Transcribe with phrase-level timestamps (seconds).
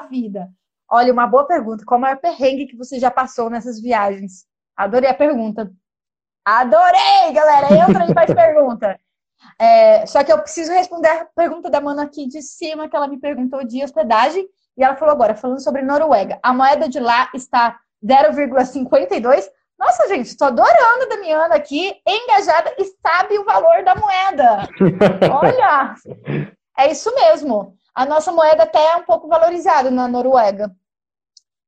[0.00, 0.48] vida.
[0.90, 1.84] Olha, uma boa pergunta.
[1.84, 4.46] Qual é o maior perrengue que você já passou nessas viagens?
[4.76, 5.70] Adorei a pergunta.
[6.44, 7.66] Adorei, galera!
[7.74, 8.98] Entra e faz pergunta.
[9.58, 13.08] É, só que eu preciso responder a pergunta da mano aqui de cima, que ela
[13.08, 14.48] me perguntou de hospedagem.
[14.76, 16.38] E ela falou agora, falando sobre Noruega.
[16.42, 19.44] A moeda de lá está 0,52.
[19.78, 24.68] Nossa, gente, estou adorando a Damiana aqui, engajada e sabe o valor da moeda.
[25.32, 25.94] Olha,
[26.78, 27.77] é isso mesmo.
[27.98, 30.72] A nossa moeda até é um pouco valorizada na Noruega.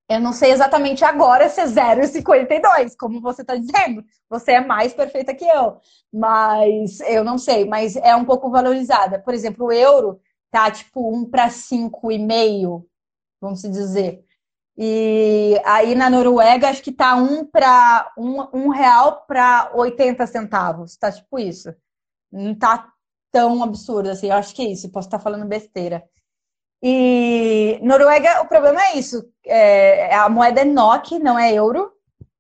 [0.09, 4.05] Eu não sei exatamente agora se é 0,52, como você está dizendo.
[4.29, 5.81] Você é mais perfeita que eu.
[6.13, 9.19] Mas eu não sei, mas é um pouco valorizada.
[9.19, 10.21] Por exemplo, o euro
[10.53, 12.85] tá tipo 1 para 5,5,
[13.41, 14.25] vamos dizer.
[14.79, 20.97] E aí na Noruega acho que tá um para um, um real para 80 centavos.
[20.97, 21.75] Tá tipo isso.
[22.31, 22.89] Não tá
[23.33, 24.29] tão absurdo assim.
[24.29, 24.93] Eu acho que é isso.
[24.93, 26.09] Posso estar falando besteira.
[26.83, 29.23] E Noruega, o problema é isso.
[29.47, 31.93] É, a moeda é NOK, não é euro.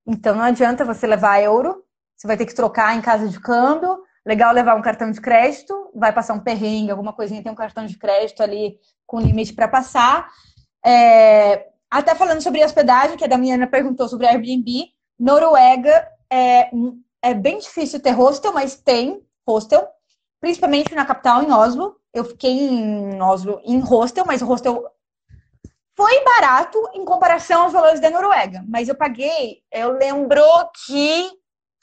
[0.06, 1.84] Então não adianta você levar euro.
[2.17, 4.03] Você vai ter que trocar em casa de câmbio.
[4.25, 5.91] Legal levar um cartão de crédito.
[5.95, 9.69] Vai passar um perrengue, alguma coisinha, tem um cartão de crédito ali com limite para
[9.69, 10.29] passar.
[10.84, 14.89] É, até falando sobre hospedagem, que a Damiana perguntou sobre Airbnb.
[15.19, 16.70] Noruega é,
[17.23, 19.86] é bem difícil ter hostel, mas tem hostel,
[20.41, 22.00] principalmente na capital, em Oslo.
[22.12, 24.91] Eu fiquei em Oslo em hostel, mas o hostel
[25.96, 28.64] foi barato em comparação aos valores da Noruega.
[28.66, 30.42] Mas eu paguei, eu lembro
[30.86, 31.30] que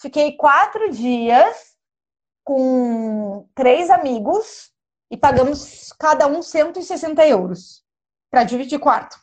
[0.02, 1.78] fiquei quatro dias
[2.44, 4.72] com três amigos
[5.11, 7.83] e pagamos cada um 160 euros
[8.31, 9.17] para dividir quarto.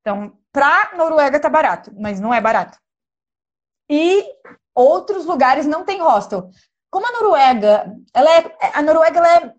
[0.00, 2.78] Então, para Noruega tá barato, mas não é barato.
[3.90, 4.24] E
[4.74, 6.50] outros lugares não tem hostel.
[6.90, 9.52] Como a Noruega, ela é, a Noruega ela é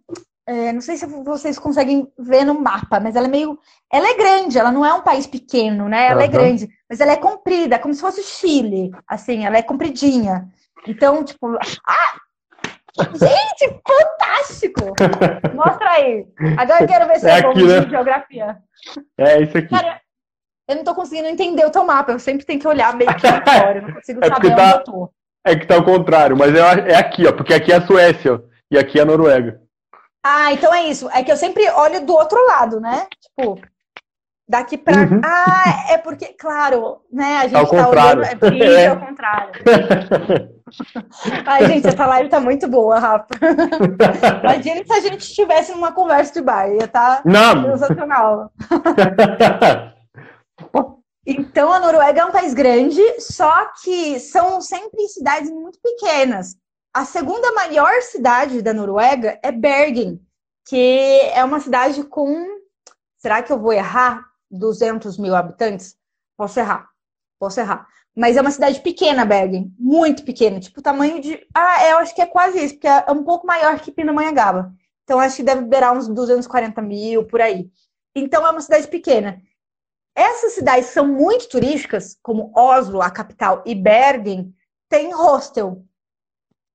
[0.50, 3.60] é, não sei se vocês conseguem ver no mapa, mas ela é meio.
[3.94, 6.08] Ela é grande, ela não é um país pequeno, né?
[6.08, 6.26] Ela uhum.
[6.26, 10.48] é grande, mas ela é comprida, como se fosse o Chile, assim, ela é compridinha.
[10.88, 11.56] Então, tipo.
[11.86, 12.18] Ah!
[13.14, 14.82] Gente, fantástico!
[15.54, 16.26] Mostra aí.
[16.58, 17.82] Agora eu quero ver se é, é bom né?
[17.82, 18.58] de geografia.
[19.20, 19.68] É isso aqui.
[19.68, 20.02] Cara,
[20.68, 23.22] eu não tô conseguindo entender o teu mapa, eu sempre tenho que olhar meio que
[23.46, 25.14] fora, eu não consigo é saber tá, onde eu tô.
[25.46, 28.42] É que tá ao contrário, mas é, é aqui, ó, porque aqui é a Suécia
[28.70, 29.62] e aqui é a Noruega.
[30.24, 31.10] Ah, então é isso.
[31.12, 33.08] É que eu sempre olho do outro lado, né?
[33.22, 33.60] Tipo,
[34.48, 35.02] daqui pra.
[35.02, 35.22] Uhum.
[35.24, 37.38] Ah, é porque, claro, né?
[37.38, 38.22] A gente ao tá contrário.
[38.22, 38.46] olhando.
[38.46, 38.88] É vídeo é.
[38.88, 39.52] ao contrário.
[41.46, 43.28] Ai, gente, essa live tá muito boa, Rafa.
[44.44, 46.70] Imagina se a gente estivesse numa conversa de bar.
[46.70, 48.52] Ia tá sensacional.
[51.32, 56.58] Então, a Noruega é um país grande, só que são sempre cidades muito pequenas.
[56.92, 60.20] A segunda maior cidade da Noruega é Bergen,
[60.68, 62.48] que é uma cidade com.
[63.20, 64.26] Será que eu vou errar?
[64.50, 65.96] 200 mil habitantes?
[66.36, 66.90] Posso errar.
[67.40, 67.88] Posso errar.
[68.16, 69.72] Mas é uma cidade pequena, Bergen.
[69.78, 70.60] Muito pequena.
[70.60, 71.46] Tipo, o tamanho de.
[71.54, 74.74] Ah, eu acho que é quase isso, porque é um pouco maior que Pindamonhangaba.
[75.04, 77.70] Então, acho que deve beirar uns 240 mil por aí.
[78.16, 79.40] Então, é uma cidade pequena.
[80.20, 84.54] Essas cidades são muito turísticas, como Oslo, a capital, e Bergen,
[84.90, 85.82] tem hostel.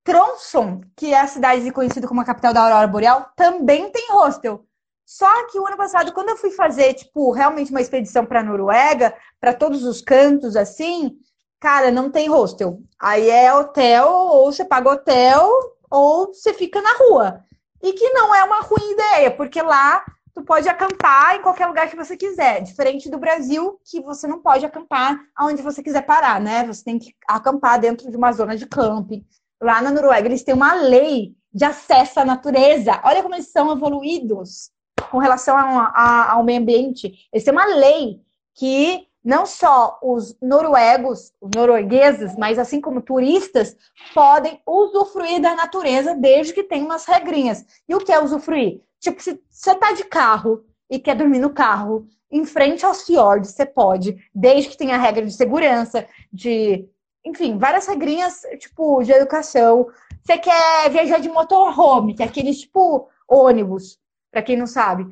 [0.03, 4.65] Tromsø, que é a cidade conhecida como a capital da aurora boreal, também tem hostel.
[5.04, 9.15] Só que o ano passado, quando eu fui fazer, tipo, realmente uma expedição para Noruega,
[9.38, 11.15] para todos os cantos assim,
[11.60, 12.78] cara, não tem hostel.
[12.99, 15.50] Aí é hotel, ou você paga hotel,
[15.91, 17.44] ou você fica na rua.
[17.83, 20.03] E que não é uma ruim ideia, porque lá
[20.34, 24.41] tu pode acampar em qualquer lugar que você quiser, diferente do Brasil, que você não
[24.41, 26.67] pode acampar aonde você quiser parar, né?
[26.67, 29.25] Você tem que acampar dentro de uma zona de camping
[29.65, 33.00] lá na Noruega, eles têm uma lei de acesso à natureza.
[33.05, 34.71] Olha como eles são evoluídos
[35.11, 37.28] com relação a, a, ao meio ambiente.
[37.33, 38.21] Eles têm uma lei
[38.55, 43.77] que não só os noruegos, os noruegueses, mas assim como turistas,
[44.12, 47.65] podem usufruir da natureza desde que tenha umas regrinhas.
[47.89, 48.83] E o que é usufruir?
[49.01, 53.53] Tipo, se você tá de carro e quer dormir no carro, em frente aos fiordes,
[53.53, 56.89] você pode, desde que tenha regra de segurança, de
[57.25, 59.87] enfim, várias regrinhas, tipo, de educação.
[60.22, 63.98] Você quer viajar de motorhome, que é aquele, tipo, ônibus,
[64.31, 65.07] para quem não sabe.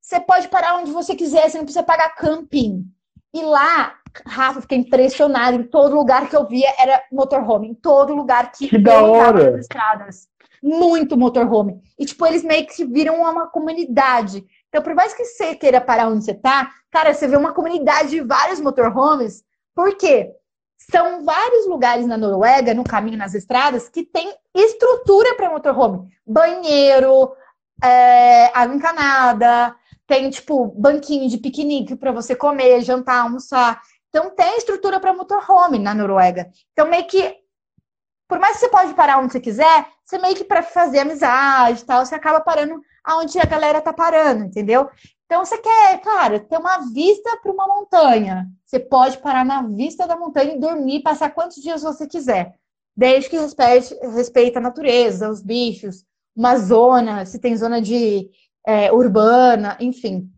[0.00, 2.84] Você pode parar onde você quiser, você não precisa pagar camping.
[3.34, 3.94] E lá,
[4.24, 5.56] Rafa, fiquei impressionada.
[5.56, 7.68] Em todo lugar que eu via era motorhome.
[7.68, 9.50] Em todo lugar que, que da hora.
[9.50, 10.28] nas estradas.
[10.62, 11.82] Muito motorhome.
[11.98, 14.44] E, tipo, eles meio que viram uma comunidade.
[14.68, 18.10] Então, por mais que você queira parar onde você tá, cara, você vê uma comunidade
[18.10, 19.42] de vários motorhomes.
[19.74, 20.30] Por quê?
[20.90, 26.08] São vários lugares na Noruega, no caminho, nas estradas, que tem estrutura para motorhome.
[26.26, 27.34] Banheiro,
[27.82, 29.74] é, água encanada,
[30.06, 33.80] tem tipo banquinho de piquenique para você comer, jantar, almoçar.
[34.08, 36.50] Então tem estrutura para motorhome na Noruega.
[36.72, 37.44] Então meio que
[38.28, 41.82] por mais que você pode parar onde você quiser, você meio que para fazer amizade
[41.82, 44.88] e tal, você acaba parando aonde a galera tá parando, entendeu?
[45.26, 48.46] Então você quer, cara, ter uma vista para uma montanha.
[48.64, 52.54] Você pode parar na vista da montanha e dormir, passar quantos dias você quiser,
[52.96, 56.04] desde que respeite, respeite a natureza, os bichos,
[56.34, 58.28] uma zona, se tem zona de
[58.66, 60.30] é, urbana, enfim.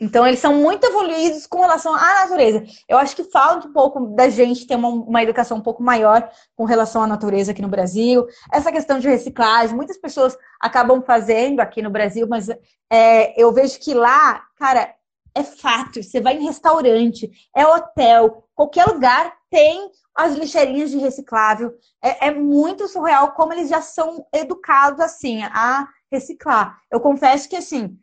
[0.00, 2.64] Então, eles são muito evoluídos com relação à natureza.
[2.88, 6.28] Eu acho que falta um pouco da gente ter uma, uma, educação um pouco maior
[6.56, 8.26] com relação à natureza aqui no Brasil.
[8.52, 12.48] Essa questão de reciclagem, muitas pessoas acabam fazendo aqui no Brasil, mas
[12.90, 14.94] é, eu vejo que lá, cara,
[15.34, 16.02] é fato.
[16.02, 21.72] Você vai em restaurante, é hotel, qualquer lugar tem as lixeirinhas de reciclável.
[22.02, 26.78] É, é muito surreal como eles já são educados assim a reciclar.
[26.90, 27.98] Eu confesso que assim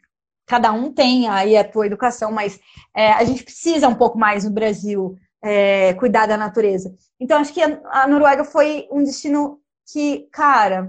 [0.52, 2.60] cada um tem aí a tua educação, mas
[2.94, 6.94] é, a gente precisa um pouco mais no Brasil é, cuidar da natureza.
[7.20, 9.60] Então, acho que a, Noruega foi um destino
[9.92, 10.88] que, cara,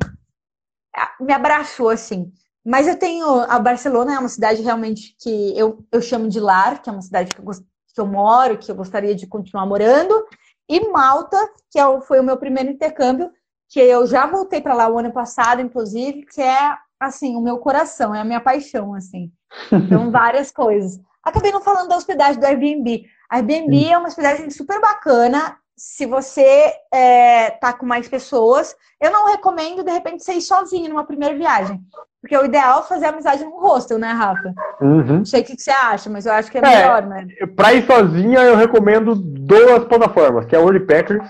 [1.21, 2.33] me abraçou, assim.
[2.65, 3.27] Mas eu tenho.
[3.49, 7.03] A Barcelona é uma cidade realmente que eu, eu chamo de lar, que é uma
[7.03, 10.27] cidade que eu, que eu moro, que eu gostaria de continuar morando.
[10.69, 11.39] E Malta,
[11.71, 13.31] que é, foi o meu primeiro intercâmbio,
[13.69, 16.77] que eu já voltei para lá o ano passado, inclusive, que é
[17.07, 19.31] assim, o meu coração, é a minha paixão, assim.
[19.71, 21.01] Então, várias coisas.
[21.23, 23.05] Acabei não falando da hospedagem do Airbnb.
[23.31, 23.93] Airbnb Sim.
[23.93, 25.57] é uma hospedagem super bacana.
[25.77, 30.89] Se você é, tá com mais pessoas, eu não recomendo, de repente, você ir sozinho
[30.89, 31.81] numa primeira viagem.
[32.21, 34.55] Porque o ideal é fazer amizade num hostel, né, Rafa?
[34.81, 35.19] Uhum.
[35.19, 37.27] Não sei o que você acha, mas eu acho que é, é melhor, né?
[37.57, 41.29] Pra ir sozinha, eu recomendo duas plataformas, que é o WordPackers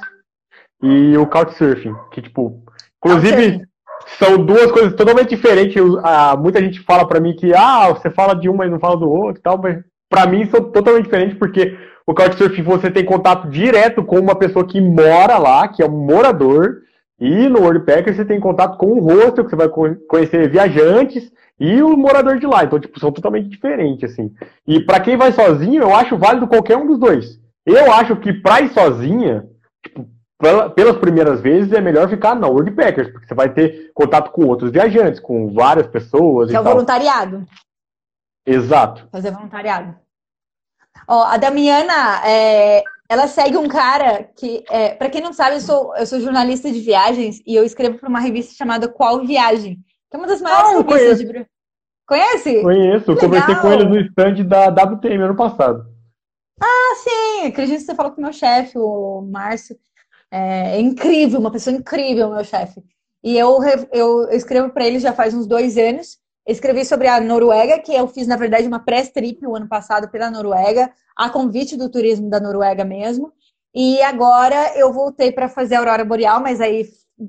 [0.82, 1.94] e o Couchsurfing.
[2.10, 2.62] Que, tipo,
[2.98, 3.66] inclusive,
[4.18, 5.82] são duas coisas totalmente diferentes.
[6.02, 8.96] Ah, muita gente fala para mim que ah, você fala de uma e não fala
[8.96, 9.78] do outro e tal, mas
[10.08, 11.76] para mim são totalmente diferentes porque
[12.06, 16.04] o Couchsurfing você tem contato direto com uma pessoa que mora lá, que é um
[16.04, 16.82] morador,
[17.18, 21.80] e no WordPacker você tem contato com o hostel, que você vai conhecer viajantes e
[21.80, 22.64] o morador de lá.
[22.64, 24.32] Então, tipo, são totalmente diferentes, assim.
[24.66, 27.38] E para quem vai sozinho, eu acho válido qualquer um dos dois.
[27.64, 29.46] Eu acho que pra ir sozinha,
[29.84, 30.04] tipo,
[30.74, 34.72] pelas primeiras vezes é melhor ficar na Packers, porque você vai ter contato com outros
[34.72, 36.50] viajantes, com várias pessoas.
[36.50, 36.72] Que é o tal.
[36.74, 37.46] voluntariado.
[38.44, 39.08] Exato.
[39.12, 39.94] Fazer voluntariado.
[41.06, 45.60] Ó, a Damiana, é, ela segue um cara que, é, para quem não sabe, eu
[45.60, 49.78] sou, eu sou jornalista de viagens e eu escrevo para uma revista chamada Qual Viagem,
[50.10, 51.32] que é uma das maiores ah, revistas conheço.
[51.32, 51.46] de.
[52.04, 52.62] Conhece?
[52.62, 55.86] Conheço, conversei com ele no stand da WTM ano passado.
[56.60, 59.76] Ah, sim, acredito que você falou com o meu chefe, o Márcio.
[60.32, 62.82] É, é incrível, uma pessoa incrível, meu chefe.
[63.22, 63.58] E eu,
[63.92, 66.18] eu, escrevo para ele já faz uns dois anos.
[66.48, 70.30] Escrevi sobre a Noruega, que eu fiz, na verdade, uma pré-trip o ano passado pela
[70.30, 73.30] Noruega, a convite do turismo da Noruega mesmo.
[73.74, 76.88] E agora eu voltei para fazer a Aurora Boreal, mas aí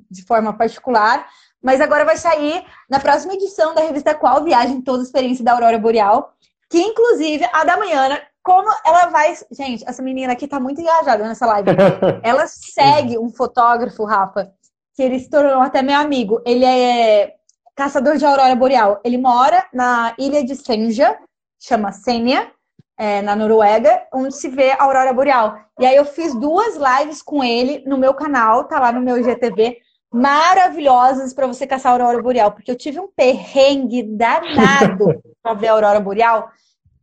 [0.10, 1.28] de forma particular.
[1.62, 5.54] Mas agora vai sair na próxima edição da revista Qual Viagem Toda a Experiência da
[5.54, 6.34] Aurora Boreal,
[6.70, 9.34] que inclusive a da manhã como ela vai.
[9.52, 11.70] Gente, essa menina aqui tá muito engajada nessa live.
[12.22, 14.52] ela segue um fotógrafo, Rafa,
[14.94, 16.42] que ele se tornou até meu amigo.
[16.46, 17.34] Ele é
[17.76, 19.00] caçador de aurora boreal.
[19.04, 21.18] Ele mora na ilha de Senja,
[21.58, 22.52] chama Senja,
[22.98, 25.58] é, na Noruega, onde se vê a aurora boreal.
[25.80, 29.18] E aí eu fiz duas lives com ele no meu canal, tá lá no meu
[29.18, 29.78] IGTV,
[30.14, 35.70] maravilhosas para você caçar a aurora boreal, porque eu tive um perrengue danado para ver
[35.70, 36.52] a aurora boreal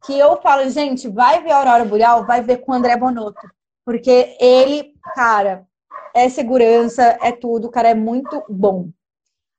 [0.04, 3.48] que eu falo, gente, vai ver a Aurora Boreal, vai ver com o André Bonotto.
[3.84, 5.64] Porque ele, cara,
[6.14, 8.88] é segurança, é tudo, o cara é muito bom.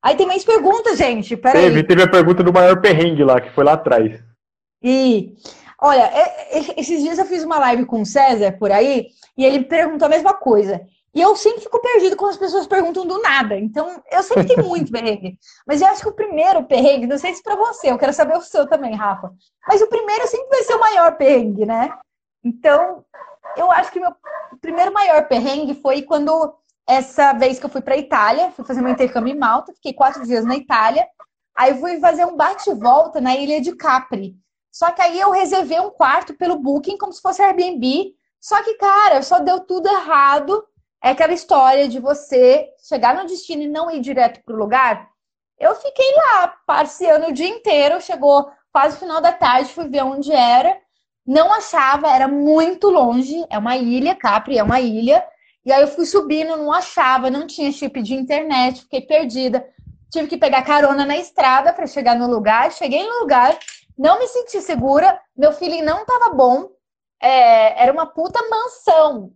[0.02, 1.36] Aí tem mais perguntas, gente.
[1.36, 1.62] Peraí.
[1.62, 4.20] Teve, teve a pergunta do maior perrengue lá, que foi lá atrás.
[4.82, 5.34] E,
[5.80, 6.10] olha,
[6.76, 10.10] esses dias eu fiz uma live com o César por aí, e ele perguntou a
[10.10, 10.80] mesma coisa.
[11.14, 13.58] E eu sempre fico perdido quando as pessoas perguntam do nada.
[13.58, 15.38] Então, eu sempre tenho muito perrengue.
[15.66, 18.36] Mas eu acho que o primeiro perrengue, não sei se para você, eu quero saber
[18.36, 19.30] o seu também, Rafa.
[19.68, 21.92] Mas o primeiro sempre vai ser o maior perrengue, né?
[22.42, 23.04] Então,
[23.56, 24.14] eu acho que meu
[24.60, 26.54] primeiro maior perrengue foi quando
[26.88, 30.26] essa vez que eu fui para Itália, fui fazer meu intercâmbio em Malta, fiquei quatro
[30.26, 31.06] dias na Itália.
[31.54, 34.34] Aí fui fazer um bate-volta na ilha de Capri.
[34.70, 38.14] Só que aí eu reservei um quarto pelo Booking como se fosse Airbnb.
[38.40, 40.66] Só que, cara, só deu tudo errado
[41.02, 45.08] é aquela história de você chegar no destino e não ir direto para o lugar.
[45.58, 50.04] Eu fiquei lá, passeando o dia inteiro, chegou quase o final da tarde, fui ver
[50.04, 50.76] onde era.
[51.26, 53.44] Não achava, era muito longe.
[53.50, 55.24] É uma ilha, Capri é uma ilha.
[55.64, 59.64] E aí eu fui subindo, não achava, não tinha chip de internet, fiquei perdida.
[60.10, 62.72] Tive que pegar carona na estrada para chegar no lugar.
[62.72, 63.58] Cheguei no lugar,
[63.96, 66.70] Não me senti segura, meu feeling não tava bom.
[67.20, 69.32] É, era uma puta mansão.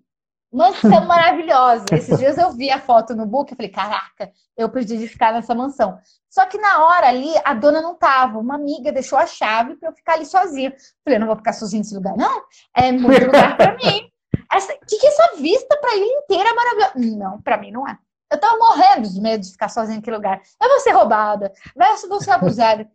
[0.56, 1.84] Mansão maravilhosa.
[1.92, 5.32] Esses dias eu vi a foto no book e falei, caraca, eu perdi de ficar
[5.32, 5.98] nessa mansão.
[6.30, 8.38] Só que na hora ali, a dona não tava.
[8.38, 10.74] Uma amiga deixou a chave para eu ficar ali sozinha.
[11.04, 12.42] Falei, não vou ficar sozinha nesse lugar, não.
[12.74, 14.10] É muito lugar para mim.
[14.50, 17.16] Essa, que que é essa vista para ilha inteira é maravilhosa?
[17.16, 17.98] Não, para mim não é.
[18.32, 20.40] Eu tava morrendo de medo de ficar sozinha naquele lugar.
[20.60, 22.90] Eu vou ser roubada, eu vou ser abusada.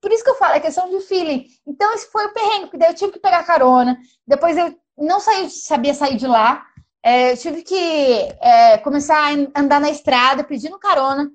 [0.00, 1.46] Por isso que eu falo, é questão de feeling.
[1.66, 3.96] Então, esse foi o perrengue, porque daí eu tive que pegar carona.
[4.26, 6.66] Depois eu não saí, sabia sair de lá.
[7.04, 7.74] É, eu tive que
[8.40, 11.30] é, começar a andar na estrada pedindo carona.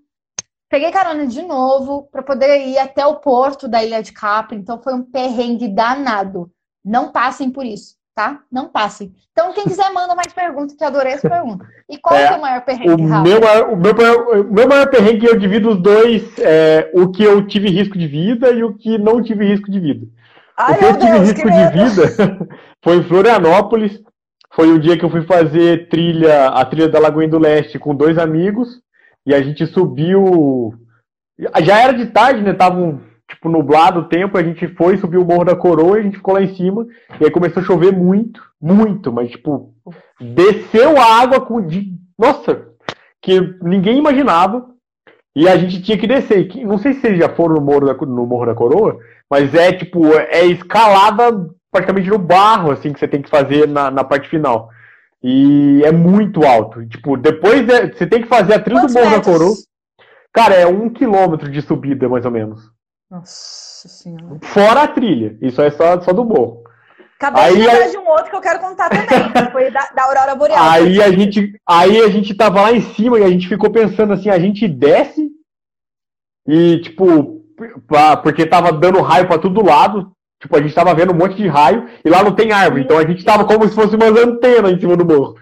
[0.70, 4.58] Peguei carona de novo para poder ir até o porto da Ilha de Capri.
[4.58, 6.52] Então foi um perrengue danado.
[6.84, 8.40] Não passem por isso tá?
[8.52, 9.14] Não passem.
[9.32, 11.66] Então, quem quiser, manda mais perguntas, que eu adorei essa pergunta.
[11.90, 13.40] E qual é, é o maior perrengue, o meu,
[13.72, 17.70] o, meu, o meu maior perrengue, eu divido os dois, é, o que eu tive
[17.70, 20.06] risco de vida e o que não tive risco de vida.
[20.58, 22.48] Ai, o que eu tive Deus, risco de vida
[22.84, 24.02] foi em Florianópolis.
[24.54, 27.96] Foi o dia que eu fui fazer trilha, a trilha da Lagoinha do Leste com
[27.96, 28.82] dois amigos.
[29.26, 30.74] E a gente subiu.
[31.62, 32.54] Já era de tarde, né?
[32.54, 36.00] Tava um tipo, nublado o tempo, a gente foi, subiu o Morro da Coroa e
[36.02, 36.86] a gente ficou lá em cima.
[37.20, 39.74] E aí começou a chover muito, muito, mas, tipo,
[40.20, 41.66] desceu a água com.
[42.18, 42.68] Nossa,
[43.22, 44.68] que ninguém imaginava.
[45.36, 46.50] E a gente tinha que descer.
[46.66, 48.98] Não sei se vocês já foram no Morro da, no Morro da Coroa,
[49.30, 53.92] mas é, tipo, é escalada praticamente no barro, assim, que você tem que fazer na,
[53.92, 54.70] na parte final.
[55.22, 56.86] E é muito alto.
[56.88, 59.56] Tipo, depois é, você tem que fazer a trilha do Morro da Coroa.
[60.32, 62.62] Cara, é um quilômetro de subida, mais ou menos.
[63.10, 64.40] Nossa senhora.
[64.44, 65.38] Fora a trilha.
[65.42, 66.64] Isso é só, só do morro.
[67.20, 69.08] Acabei aí, de lembrar de um outro que eu quero contar também,
[69.52, 70.70] foi da, da Aurora Boreal.
[70.70, 74.14] Aí a, gente, aí a gente tava lá em cima e a gente ficou pensando
[74.14, 75.30] assim, a gente desce
[76.48, 77.44] e, tipo,
[77.88, 80.12] pra, porque tava dando raio para todo lado.
[80.40, 82.84] Tipo, a gente tava vendo um monte de raio e lá não tem árvore.
[82.84, 85.36] Então a gente tava como se fosse umas antenas em cima do morro.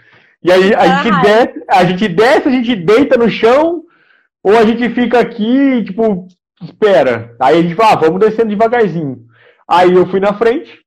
[0.44, 3.84] E aí a, ah, gente, desce, a gente desce, a gente deita no chão,
[4.44, 6.28] ou a gente fica aqui, tipo,
[6.62, 7.36] espera.
[7.40, 9.26] Aí a gente fala, ah, vamos descendo devagarzinho.
[9.68, 10.80] Aí eu fui na frente,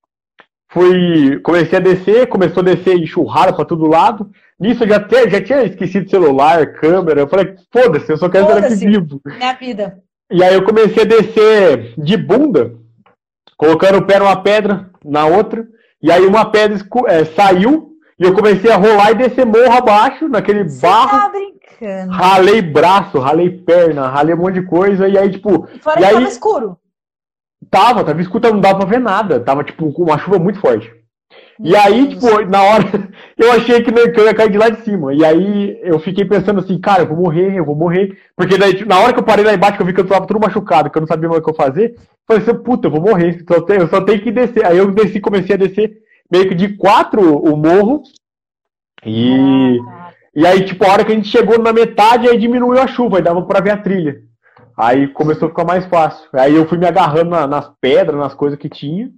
[0.71, 4.31] fui, comecei a descer, começou a descer enxurrada para todo lado.
[4.59, 7.21] Nisso eu já, te, já tinha esquecido celular, câmera.
[7.21, 9.21] Eu falei, foda-se, eu só quero estar aqui vivo.
[9.25, 9.99] Minha vida.
[10.33, 12.75] E aí eu comecei a descer de bunda,
[13.61, 15.69] colocando o pé numa pedra, na outra.
[16.03, 20.27] E aí uma pedra é, saiu e eu comecei a rolar e descer morro abaixo,
[20.29, 21.11] naquele Você barro.
[21.11, 22.13] Tá bacana.
[22.17, 25.69] Ralei braço, ralei perna, ralei um monte de coisa, e aí, tipo.
[25.75, 26.79] E fora e aí, tava escuro.
[27.71, 29.39] Tava, tava escuro, não dava pra ver nada.
[29.41, 30.91] Tava, tipo, com uma chuva muito forte.
[31.63, 32.85] E aí, tipo, na hora,
[33.37, 35.13] eu achei que, eu ia cair de lá de cima.
[35.13, 38.17] E aí eu fiquei pensando assim, cara, eu vou morrer, eu vou morrer.
[38.35, 40.07] Porque daí, tipo, na hora que eu parei lá embaixo, que eu vi que eu
[40.07, 42.87] tava tudo machucado, que eu não sabia mais o que eu fazer, falei assim, puta,
[42.87, 44.65] eu vou morrer, eu só tenho que descer.
[44.65, 45.99] Aí eu desci, comecei a descer
[46.31, 48.03] meio que de quatro o morro.
[49.05, 49.79] E.
[49.87, 50.11] Ah.
[50.35, 53.17] E aí, tipo, a hora que a gente chegou na metade, aí diminuiu a chuva,
[53.17, 54.23] aí dava pra ver a trilha.
[54.79, 56.27] Aí começou a ficar mais fácil.
[56.33, 59.11] Aí eu fui me agarrando na, nas pedras, nas coisas que tinha.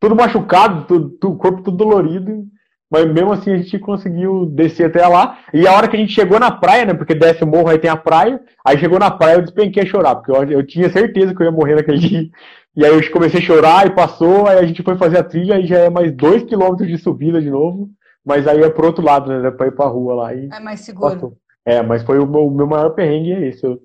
[0.00, 2.46] Tudo machucado, tudo, o corpo tudo dolorido.
[2.90, 5.38] Mas mesmo assim a gente conseguiu descer até lá.
[5.52, 6.94] E a hora que a gente chegou na praia, né?
[6.94, 8.40] Porque desce o morro, aí tem a praia.
[8.66, 11.46] Aí chegou na praia, eu despenquei a chorar, porque eu, eu tinha certeza que eu
[11.46, 12.28] ia morrer naquele dia.
[12.74, 15.58] E aí eu comecei a chorar e passou, aí a gente foi fazer a trilha
[15.58, 17.90] e já é mais dois quilômetros de subida de novo.
[18.24, 19.50] Mas aí é pro outro lado, né?
[19.50, 20.34] Pra ir pra rua lá.
[20.34, 21.12] E é mais seguro.
[21.14, 21.36] Passou.
[21.66, 23.64] É, mas foi o meu, o meu maior perrengue é esse.
[23.64, 23.78] Eu,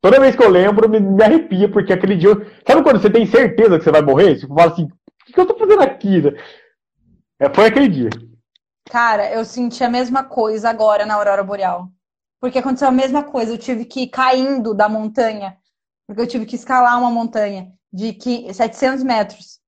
[0.00, 2.30] toda vez que eu lembro, me, me arrepia, porque aquele dia.
[2.66, 4.38] Sabe quando você tem certeza que você vai morrer?
[4.38, 4.88] Você fala assim,
[5.28, 6.22] o que eu tô fazendo aqui?
[7.38, 8.10] É, foi aquele dia.
[8.90, 11.88] Cara, eu senti a mesma coisa agora na Aurora Boreal.
[12.40, 13.52] Porque aconteceu a mesma coisa.
[13.52, 15.56] Eu tive que ir caindo da montanha.
[16.06, 19.60] Porque eu tive que escalar uma montanha de que, 700 metros.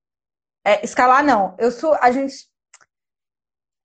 [0.64, 1.54] É, escalar não.
[1.58, 1.94] Eu sou.
[2.00, 2.34] A gente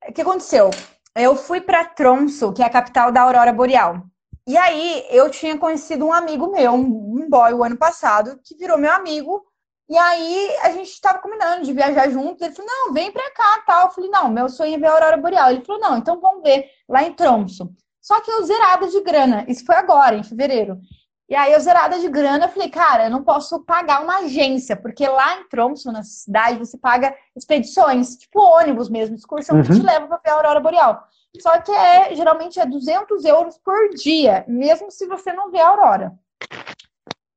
[0.08, 0.70] o que aconteceu?
[1.16, 4.04] Eu fui para Tromsø, que é a capital da Aurora Boreal.
[4.48, 8.78] E aí eu tinha conhecido um amigo meu, um boy, o ano passado, que virou
[8.78, 9.46] meu amigo.
[9.90, 12.42] E aí a gente estava combinando de viajar juntos.
[12.42, 13.86] Ele falou: não, vem para cá, tal.
[13.86, 15.52] Eu falei: não, meu sonho é ver a Aurora Boreal.
[15.52, 17.66] Ele falou: não, então vamos ver lá em Tromsø.
[18.00, 19.46] Só que eu zerada de grana.
[19.48, 20.80] Isso foi agora, em fevereiro.
[21.28, 24.76] E aí, eu zerada de grana, eu falei, cara, eu não posso pagar uma agência,
[24.76, 29.62] porque lá em Tromsø, na cidade, você paga expedições, tipo ônibus mesmo, excursão uhum.
[29.62, 31.04] que te leva para ver a aurora boreal.
[31.40, 35.70] Só que é, geralmente é 200 euros por dia, mesmo se você não vê a
[35.70, 36.14] aurora.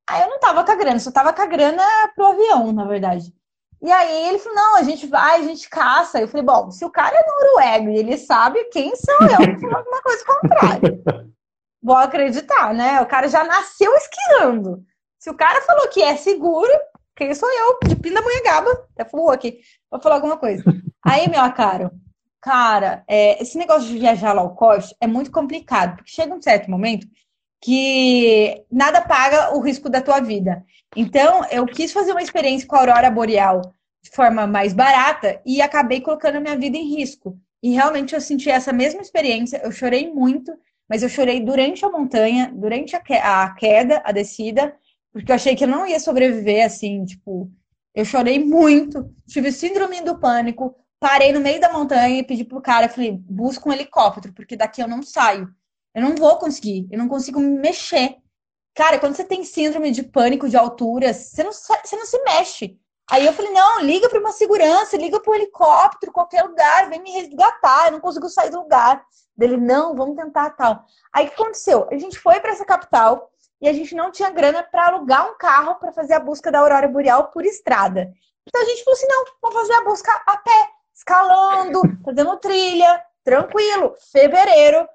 [0.09, 1.83] Aí eu não tava com a grana, só tava com a grana
[2.15, 3.33] pro avião, na verdade.
[3.81, 6.19] E aí ele falou, não, a gente vai, a gente caça.
[6.19, 9.59] Eu falei, bom, se o cara é noruego e ele sabe, quem sou eu?
[9.59, 11.01] Falar alguma coisa contrária.
[11.83, 13.01] vou acreditar, né?
[13.01, 14.81] O cara já nasceu esquiando.
[15.19, 16.71] Se o cara falou que é seguro,
[17.15, 19.59] Quem sou eu, de Pindamonhangaba, até falou aqui,
[19.91, 20.63] vou falar alguma coisa.
[21.05, 21.91] Aí, meu caro,
[22.41, 26.71] cara, é, esse negócio de viajar low cost é muito complicado, porque chega um certo
[26.71, 27.05] momento
[27.63, 30.65] que nada paga o risco da tua vida.
[30.97, 35.61] Então, eu quis fazer uma experiência com a aurora boreal de forma mais barata e
[35.61, 37.39] acabei colocando a minha vida em risco.
[37.63, 40.51] E realmente eu senti essa mesma experiência, eu chorei muito,
[40.89, 44.75] mas eu chorei durante a montanha, durante a queda, a descida,
[45.13, 47.49] porque eu achei que eu não ia sobreviver assim, tipo,
[47.95, 52.61] eu chorei muito, tive síndrome do pânico, parei no meio da montanha e pedi pro
[52.61, 55.47] cara, falei, busca um helicóptero, porque daqui eu não saio.
[55.93, 58.17] Eu não vou conseguir, eu não consigo me mexer.
[58.75, 62.79] Cara, quando você tem síndrome de pânico de alturas, você não, você não se mexe.
[63.11, 67.01] Aí eu falei, não, liga para uma segurança, liga para um helicóptero, qualquer lugar, vem
[67.01, 69.05] me resgatar, eu não consigo sair do lugar.
[69.35, 70.85] Dele, não, vamos tentar tal.
[71.13, 71.87] Aí o que aconteceu?
[71.91, 73.29] A gente foi para essa capital
[73.61, 76.59] e a gente não tinha grana para alugar um carro para fazer a busca da
[76.59, 78.11] aurora boreal por estrada.
[78.47, 83.03] Então a gente falou assim, não, vamos fazer a busca a pé, escalando, fazendo trilha,
[83.23, 83.95] tranquilo.
[84.11, 84.87] Fevereiro,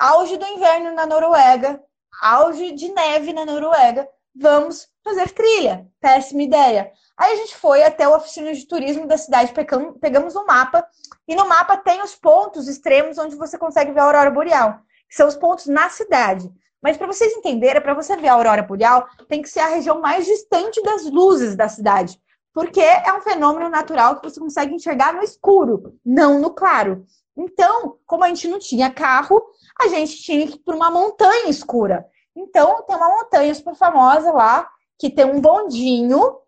[0.00, 1.78] auge do inverno na Noruega,
[2.22, 5.86] auge de neve na Noruega, vamos fazer trilha.
[6.00, 6.90] Péssima ideia.
[7.18, 9.52] Aí a gente foi até a oficina de turismo da cidade,
[10.00, 10.86] pegamos um mapa,
[11.28, 15.14] e no mapa tem os pontos extremos onde você consegue ver a aurora boreal, que
[15.14, 16.50] são os pontos na cidade.
[16.80, 20.00] Mas para vocês entenderem, para você ver a aurora boreal, tem que ser a região
[20.00, 22.18] mais distante das luzes da cidade,
[22.54, 27.04] porque é um fenômeno natural que você consegue enxergar no escuro, não no claro.
[27.36, 29.42] Então, como a gente não tinha carro,
[29.80, 32.06] a gente tinha que ir para uma montanha escura.
[32.34, 34.68] Então, tem uma montanha super famosa lá,
[34.98, 36.38] que tem um bondinho,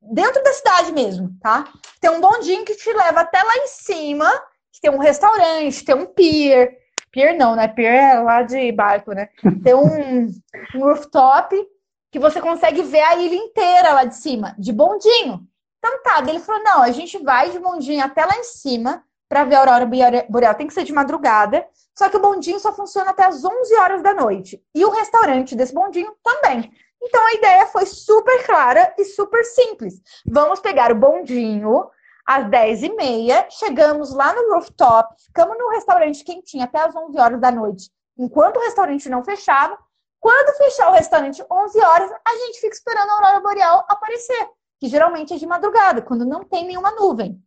[0.00, 1.64] dentro da cidade mesmo, tá?
[2.00, 4.30] Tem um bondinho que te leva até lá em cima,
[4.72, 6.78] que tem um restaurante, tem um pier.
[7.10, 7.68] Pier não, né?
[7.68, 9.28] Pier é lá de barco, né?
[9.62, 10.32] Tem um,
[10.74, 11.54] um rooftop
[12.10, 15.46] que você consegue ver a ilha inteira lá de cima, de bondinho.
[15.78, 19.44] Então tá, ele falou: não, a gente vai de bondinho até lá em cima, para
[19.44, 19.88] ver a aurora
[20.28, 23.74] boreal tem que ser de madrugada, só que o bondinho só funciona até as 11
[23.76, 24.62] horas da noite.
[24.74, 26.70] E o restaurante desse bondinho também.
[27.02, 30.02] Então a ideia foi super clara e super simples.
[30.26, 31.88] Vamos pegar o bondinho
[32.26, 37.50] às 10h30, chegamos lá no rooftop, ficamos no restaurante quentinho até as 11 horas da
[37.50, 39.78] noite, enquanto o restaurante não fechava.
[40.20, 44.46] Quando fechar o restaurante 11 horas, a gente fica esperando a aurora boreal aparecer,
[44.78, 47.42] que geralmente é de madrugada, quando não tem nenhuma nuvem.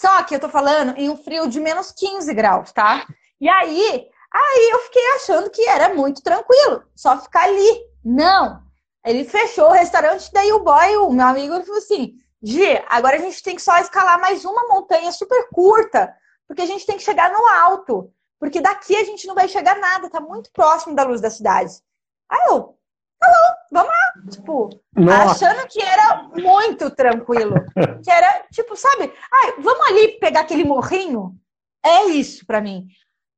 [0.00, 3.04] Só que eu tô falando em um frio de menos 15 graus, tá?
[3.40, 7.82] E aí, aí eu fiquei achando que era muito tranquilo, só ficar ali.
[8.04, 8.62] Não.
[9.04, 13.16] Ele fechou o restaurante, daí o boy, o meu amigo, ele falou assim: Gi, agora
[13.16, 16.14] a gente tem que só escalar mais uma montanha super curta,
[16.46, 18.12] porque a gente tem que chegar no alto.
[18.38, 21.72] Porque daqui a gente não vai chegar nada, tá muito próximo da luz da cidade.
[22.30, 22.77] Aí eu,
[23.26, 24.30] bom, vamos lá.
[24.30, 25.46] Tipo, Nossa.
[25.46, 27.54] achando que era muito tranquilo.
[28.02, 29.12] Que era, tipo, sabe?
[29.32, 31.36] Ai, vamos ali pegar aquele morrinho?
[31.84, 32.86] É isso para mim.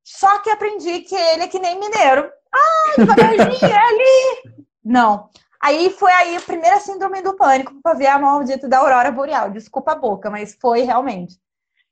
[0.03, 2.29] Só que aprendi que ele é que nem mineiro.
[2.53, 4.55] Ah, devagarzinho, é ali.
[4.83, 5.29] Não.
[5.61, 9.51] Aí foi aí a primeira síndrome do pânico para ver a maldita da aurora boreal.
[9.51, 11.39] Desculpa a boca, mas foi realmente.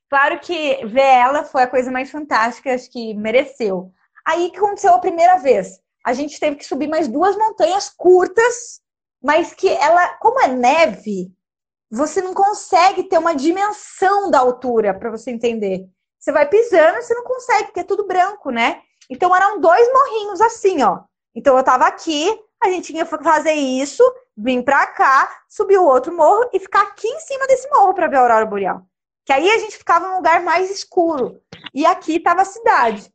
[0.08, 3.92] Claro que ver ela foi a coisa mais fantástica, acho que mereceu.
[4.26, 8.80] Aí que aconteceu a primeira vez a gente teve que subir mais duas montanhas curtas,
[9.22, 11.32] mas que ela, como é neve,
[11.90, 15.86] você não consegue ter uma dimensão da altura para você entender.
[16.18, 18.82] Você vai pisando, você não consegue, porque é tudo branco, né?
[19.08, 21.00] Então eram dois morrinhos assim, ó.
[21.34, 22.28] Então eu tava aqui,
[22.62, 24.02] a gente que fazer isso,
[24.36, 28.06] vir para cá, subir o outro morro e ficar aqui em cima desse morro para
[28.06, 28.82] ver a aurora boreal.
[29.24, 31.40] Que aí a gente ficava num lugar mais escuro.
[31.74, 33.12] E aqui tava a cidade.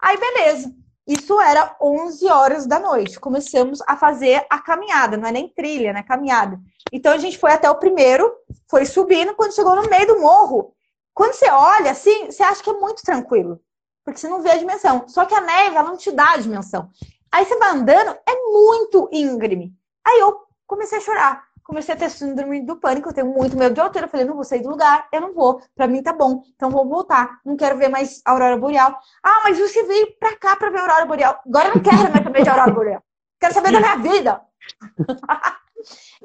[0.00, 0.81] Aí beleza.
[1.06, 3.18] Isso era 11 horas da noite.
[3.18, 6.02] Começamos a fazer a caminhada, não é nem trilha, né?
[6.02, 6.60] Caminhada.
[6.92, 8.32] Então a gente foi até o primeiro,
[8.70, 10.72] foi subindo, quando chegou no meio do morro.
[11.12, 13.60] Quando você olha assim, você acha que é muito tranquilo,
[14.04, 15.06] porque você não vê a dimensão.
[15.08, 16.88] Só que a neve, ela não te dá a dimensão.
[17.30, 19.74] Aí você vai andando, é muito íngreme.
[20.06, 23.74] Aí eu comecei a chorar comecei a ter síndrome do pânico, eu tenho muito medo
[23.74, 24.06] de altura.
[24.06, 25.62] Eu falei, não vou sair do lugar, eu não vou.
[25.74, 27.40] Pra mim tá bom, então vou voltar.
[27.44, 28.98] Não quero ver mais aurora boreal.
[29.22, 31.40] Ah, mas você veio pra cá pra ver aurora boreal.
[31.46, 33.02] Agora eu não quero mais saber de aurora boreal.
[33.40, 34.40] Quero saber da minha vida.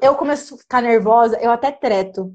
[0.00, 2.34] eu começo a ficar nervosa, eu até treto.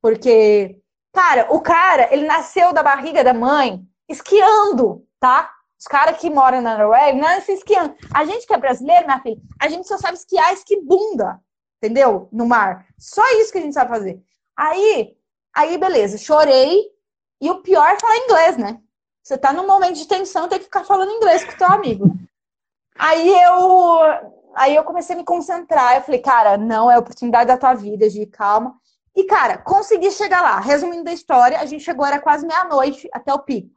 [0.00, 0.80] Porque,
[1.12, 5.50] cara, o cara, ele nasceu da barriga da mãe esquiando, tá?
[5.78, 7.94] Os caras que moram na Noruega nascem esquiando.
[8.14, 11.40] A gente que é brasileiro, minha filha, a gente só sabe esquiar esquibunda
[11.82, 12.28] entendeu?
[12.30, 12.86] No mar.
[12.96, 14.22] Só isso que a gente sabe fazer.
[14.56, 15.16] Aí,
[15.52, 16.92] aí beleza, chorei.
[17.40, 18.80] E o pior é falar inglês, né?
[19.22, 22.06] Você tá num momento de tensão, tem que ficar falando inglês com o teu amigo.
[22.96, 24.00] Aí eu
[24.54, 25.96] aí eu comecei a me concentrar.
[25.96, 28.76] Eu falei, cara, não é a oportunidade da tua vida, de calma.
[29.14, 30.60] E, cara, consegui chegar lá.
[30.60, 33.70] Resumindo a história, a gente chegou, era quase meia-noite até o pico.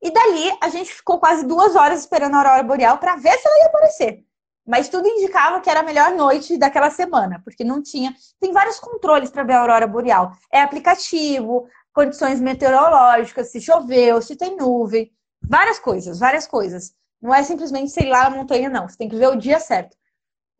[0.00, 3.46] E dali a gente ficou quase duas horas esperando a aurora boreal para ver se
[3.46, 4.27] ela ia aparecer.
[4.68, 8.14] Mas tudo indicava que era a melhor noite daquela semana, porque não tinha.
[8.38, 10.32] Tem vários controles para ver a aurora boreal.
[10.52, 15.10] É aplicativo, condições meteorológicas, se choveu, se tem nuvem,
[15.42, 16.92] várias coisas, várias coisas.
[17.20, 18.86] Não é simplesmente, sei lá, a montanha, não.
[18.86, 19.96] Você tem que ver o dia certo.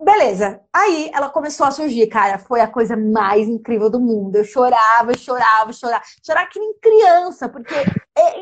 [0.03, 0.61] Beleza.
[0.73, 2.38] Aí ela começou a surgir, cara.
[2.38, 4.37] Foi a coisa mais incrível do mundo.
[4.37, 6.05] Eu chorava, chorava, chorava.
[6.25, 8.40] Chorava que nem criança, porque é,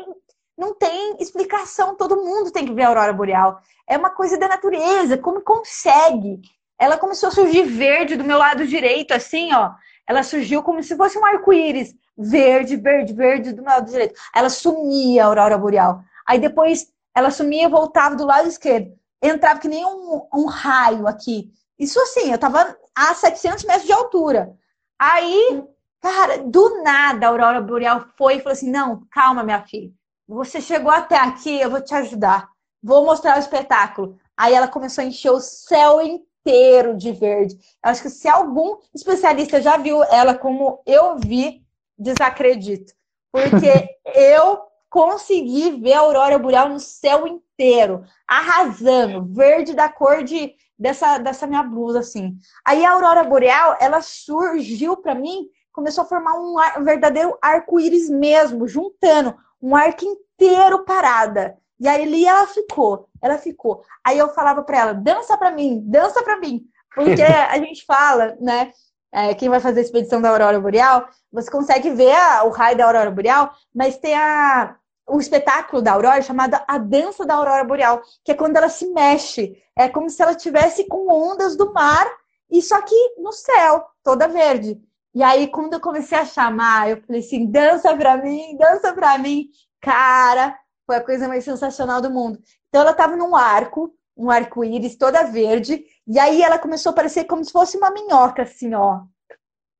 [0.57, 1.95] não tem explicação.
[1.95, 3.61] Todo mundo tem que ver a aurora boreal.
[3.87, 5.17] É uma coisa da natureza.
[5.17, 6.41] Como consegue?
[6.79, 9.71] Ela começou a surgir verde do meu lado direito, assim, ó.
[10.07, 11.93] Ela surgiu como se fosse um arco-íris.
[12.17, 14.19] Verde, verde, verde do meu lado direito.
[14.35, 16.01] Ela sumia a aurora boreal.
[16.27, 18.91] Aí depois ela sumia voltava do lado esquerdo.
[19.21, 21.51] Entrava que nem um, um raio aqui.
[21.77, 24.55] Isso assim, eu tava a 700 metros de altura.
[24.99, 25.63] Aí,
[26.01, 29.91] cara, do nada a aurora boreal foi e falou assim: não, calma, minha filha.
[30.27, 32.49] Você chegou até aqui, eu vou te ajudar.
[32.83, 34.17] Vou mostrar o espetáculo.
[34.35, 37.55] Aí ela começou a encher o céu inteiro de verde.
[37.55, 41.63] Eu acho que se algum especialista já viu ela como eu vi,
[41.97, 42.93] desacredito.
[43.31, 44.59] Porque eu
[44.89, 51.47] consegui ver a aurora boreal no céu inteiro, arrasando, verde da cor de dessa, dessa
[51.47, 52.37] minha blusa, assim.
[52.65, 57.37] Aí a aurora boreal, ela surgiu para mim, começou a formar um, ar, um verdadeiro
[57.41, 61.57] arco-íris mesmo, juntando um arco inteiro parada.
[61.79, 63.83] E aí ali ela ficou, ela ficou.
[64.03, 66.63] Aí eu falava para ela, dança para mim, dança para mim.
[66.93, 68.71] Porque a gente fala, né?
[69.11, 72.77] É, quem vai fazer a expedição da Aurora Boreal, você consegue ver a, o raio
[72.77, 74.75] da Aurora Boreal, mas tem a,
[75.07, 78.85] o espetáculo da Aurora chamado A Dança da Aurora Boreal, que é quando ela se
[78.91, 79.55] mexe.
[79.75, 82.05] É como se ela tivesse com ondas do mar,
[82.49, 84.79] e só que no céu, toda verde.
[85.17, 89.17] E aí, quando eu comecei a chamar, eu falei assim: dança pra mim, dança pra
[89.17, 89.49] mim.
[89.81, 92.39] Cara, foi a coisa mais sensacional do mundo.
[92.69, 97.23] Então, ela tava num arco, um arco-íris toda verde, e aí ela começou a parecer
[97.23, 99.05] como se fosse uma minhoca, assim, ó.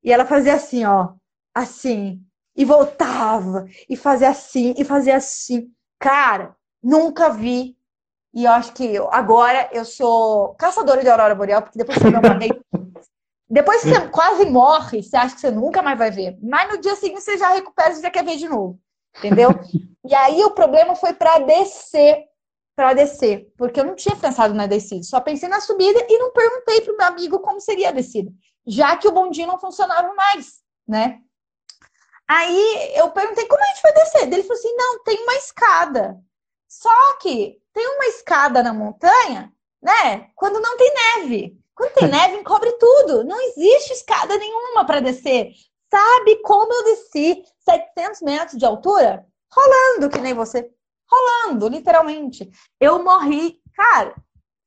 [0.03, 1.13] E ela fazia assim, ó,
[1.53, 2.19] assim,
[2.55, 5.71] e voltava, e fazia assim, e fazia assim.
[5.99, 7.77] Cara, nunca vi.
[8.33, 12.07] E eu acho que eu, agora eu sou caçadora de aurora boreal, porque depois que
[12.07, 12.49] eu mandei
[13.49, 16.37] depois que você quase morre, você acha que você nunca mais vai ver.
[16.41, 18.79] Mas no dia seguinte você já recupera e já quer ver de novo.
[19.17, 19.49] Entendeu?
[20.05, 22.25] e aí o problema foi para descer.
[22.75, 23.51] Para descer.
[23.57, 25.03] Porque eu não tinha pensado na descida.
[25.03, 28.31] Só pensei na subida e não perguntei pro meu amigo como seria a descida.
[28.65, 31.19] Já que o bondinho não funcionava mais, né?
[32.27, 34.23] Aí eu perguntei como a gente vai descer.
[34.23, 36.17] Ele falou assim: não, tem uma escada.
[36.67, 40.29] Só que tem uma escada na montanha, né?
[40.35, 41.57] Quando não tem neve.
[41.77, 43.23] Quando tem neve, encobre tudo.
[43.23, 45.51] Não existe escada nenhuma para descer.
[45.91, 49.23] Sabe como eu desci 700 metros de altura?
[49.53, 50.69] Rolando, que nem você.
[51.09, 52.49] Rolando, literalmente.
[52.79, 53.61] Eu morri.
[53.75, 54.15] Cara,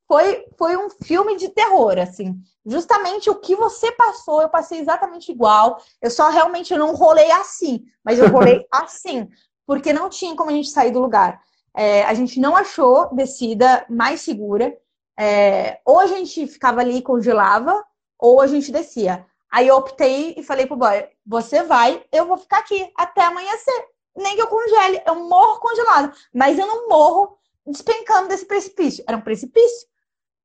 [0.07, 2.40] foi, foi um filme de terror, assim.
[2.64, 5.83] Justamente o que você passou, eu passei exatamente igual.
[6.01, 9.29] Eu só realmente não rolei assim, mas eu rolei assim,
[9.66, 11.40] porque não tinha como a gente sair do lugar.
[11.77, 14.73] É, a gente não achou descida mais segura.
[15.22, 17.85] É, ou a gente ficava ali e congelava,
[18.18, 19.26] ou a gente descia.
[19.50, 23.85] Aí eu optei e falei pro boy: você vai, eu vou ficar aqui até amanhecer.
[24.16, 26.16] Nem que eu congele, eu morro congelado.
[26.33, 29.04] Mas eu não morro despencando desse precipício.
[29.06, 29.87] Era um precipício.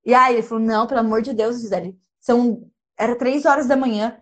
[0.03, 2.69] E aí ele falou: não, pelo amor de Deus, Gisele, são.
[2.97, 4.19] Era três horas da manhã.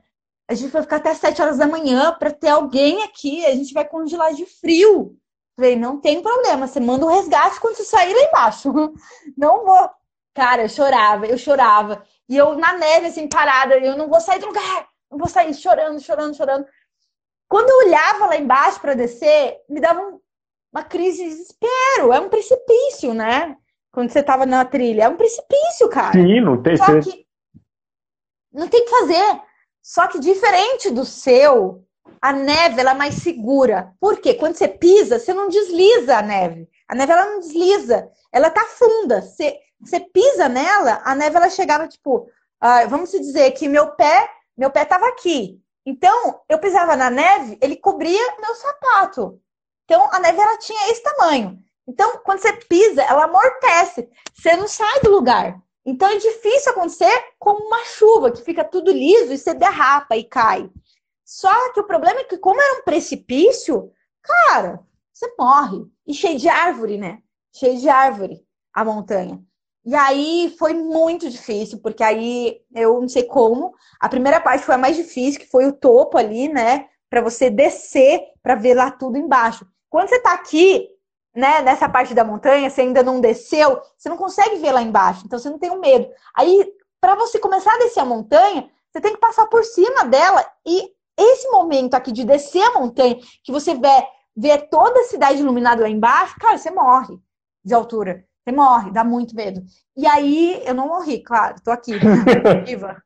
[0.48, 3.44] A gente vai ficar até sete horas da manhã para ter alguém aqui.
[3.44, 5.18] A gente vai congelar de frio.
[5.56, 6.68] Falei, não tem problema.
[6.68, 8.72] Você manda o um resgate quando você sair lá embaixo.
[9.38, 9.90] Não vou.
[10.34, 12.04] Cara, eu chorava, eu chorava.
[12.28, 15.54] E eu na neve, assim, parada, eu não vou sair do lugar, não vou sair
[15.54, 16.66] chorando, chorando, chorando.
[17.48, 20.20] Quando eu olhava lá embaixo para descer, me dava um,
[20.74, 22.12] uma crise de desespero.
[22.12, 23.56] É um precipício, né?
[23.92, 25.04] Quando você tava na trilha.
[25.04, 26.14] É um precipício, cara.
[26.14, 27.24] Sim, não tem Só que
[28.52, 29.42] não tem que fazer.
[29.82, 31.84] Só que diferente do seu,
[32.22, 33.94] a neve ela é mais segura.
[34.00, 34.36] Por quê?
[34.36, 36.70] Quando você pisa, você não desliza a neve.
[36.88, 39.22] A neve ela não desliza, ela tá funda.
[39.22, 42.30] Você, você pisa nela, a neve ela chegava tipo,
[42.64, 45.62] uh, vamos dizer que meu pé, meu pé tava aqui.
[45.86, 49.42] Então, eu pisava na neve, ele cobria meu sapato.
[49.84, 51.60] Então, a neve ela tinha esse tamanho.
[51.88, 54.10] Então, quando você pisa, ela amortece.
[54.34, 55.62] Você não sai do lugar.
[55.86, 60.24] Então, é difícil acontecer como uma chuva, que fica tudo liso e você derrapa e
[60.24, 60.70] cai.
[61.26, 63.92] Só que o problema é que, como era um precipício,
[64.22, 64.80] cara,
[65.12, 65.86] você morre.
[66.08, 67.22] E cheio de árvore, né?
[67.54, 69.44] Cheio de árvore, a montanha.
[69.86, 73.74] E aí foi muito difícil, porque aí eu não sei como.
[74.00, 76.88] A primeira parte foi a mais difícil, que foi o topo ali, né?
[77.10, 79.66] Para você descer, para ver lá tudo embaixo.
[79.90, 80.90] Quando você tá aqui,
[81.36, 85.24] né, nessa parte da montanha, você ainda não desceu, você não consegue ver lá embaixo,
[85.26, 86.08] então você não tem o um medo.
[86.36, 90.46] Aí, para você começar a descer a montanha, você tem que passar por cima dela
[90.66, 95.40] e esse momento aqui de descer a montanha, que você vê, vê toda a cidade
[95.40, 97.20] iluminada lá embaixo, cara, você morre
[97.64, 98.26] de altura.
[98.44, 99.64] Você morre, dá muito medo.
[99.96, 101.94] E aí, eu não morri, claro, tô aqui,
[102.66, 103.02] viva.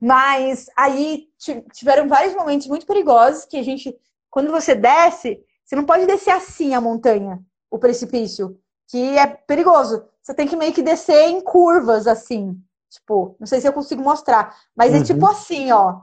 [0.00, 1.28] Mas aí
[1.72, 3.94] tiveram vários momentos muito perigosos que a gente,
[4.30, 10.04] quando você desce, você não pode descer assim a montanha, o precipício, que é perigoso.
[10.22, 12.56] Você tem que meio que descer em curvas assim.
[12.88, 15.02] Tipo, não sei se eu consigo mostrar, mas é uhum.
[15.02, 16.00] é tipo assim, ó.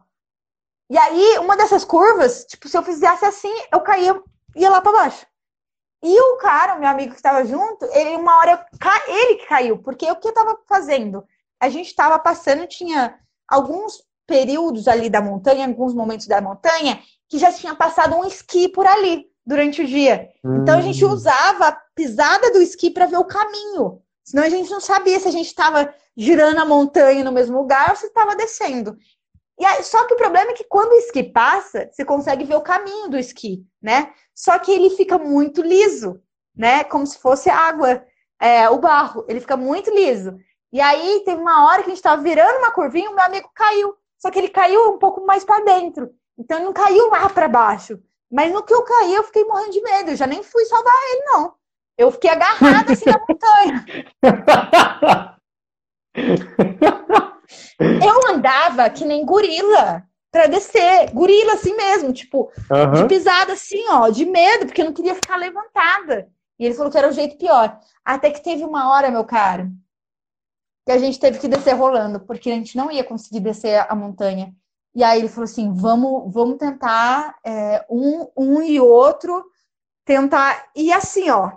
[0.89, 4.21] E aí, uma dessas curvas, tipo, se eu fizesse assim, eu caía,
[4.55, 5.25] ia lá para baixo.
[6.03, 8.65] E o cara, o meu amigo que estava junto, ele uma hora
[9.07, 11.23] ele que caiu, porque o que eu estava fazendo?
[11.59, 17.39] A gente estava passando, tinha alguns períodos ali da montanha, alguns momentos da montanha, que
[17.39, 20.29] já tinha passado um esqui por ali durante o dia.
[20.43, 20.61] Hum.
[20.61, 21.09] Então a gente hum.
[21.09, 24.01] usava a pisada do esqui para ver o caminho.
[24.23, 27.91] Senão a gente não sabia se a gente estava girando a montanha no mesmo lugar
[27.91, 28.97] ou se estava descendo.
[29.59, 32.55] E aí, só que o problema é que quando o esqui passa, você consegue ver
[32.55, 34.13] o caminho do esqui, né?
[34.33, 36.21] Só que ele fica muito liso,
[36.55, 36.83] né?
[36.83, 38.05] Como se fosse água,
[38.39, 39.25] é, o barro.
[39.27, 40.37] Ele fica muito liso.
[40.71, 43.49] E aí teve uma hora que a gente estava virando uma curvinha, o meu amigo
[43.55, 43.95] caiu.
[44.19, 46.11] Só que ele caiu um pouco mais para dentro.
[46.37, 47.99] Então ele não caiu lá para baixo.
[48.31, 50.11] Mas no que eu caí, eu fiquei morrendo de medo.
[50.11, 51.53] Eu já nem fui salvar ele, não.
[51.97, 53.85] Eu fiquei agarrada assim na montanha.
[57.79, 62.91] Eu andava que nem gorila para descer, gorila assim mesmo, tipo, uhum.
[62.93, 66.29] de pisada assim, ó, de medo, porque eu não queria ficar levantada.
[66.59, 67.79] E ele falou que era o jeito pior.
[68.03, 69.71] Até que teve uma hora, meu caro,
[70.85, 73.95] que a gente teve que descer rolando, porque a gente não ia conseguir descer a
[73.95, 74.53] montanha.
[74.95, 79.45] E aí ele falou assim: vamos, vamos tentar é, um, um e outro,
[80.05, 81.51] tentar ir assim, ó,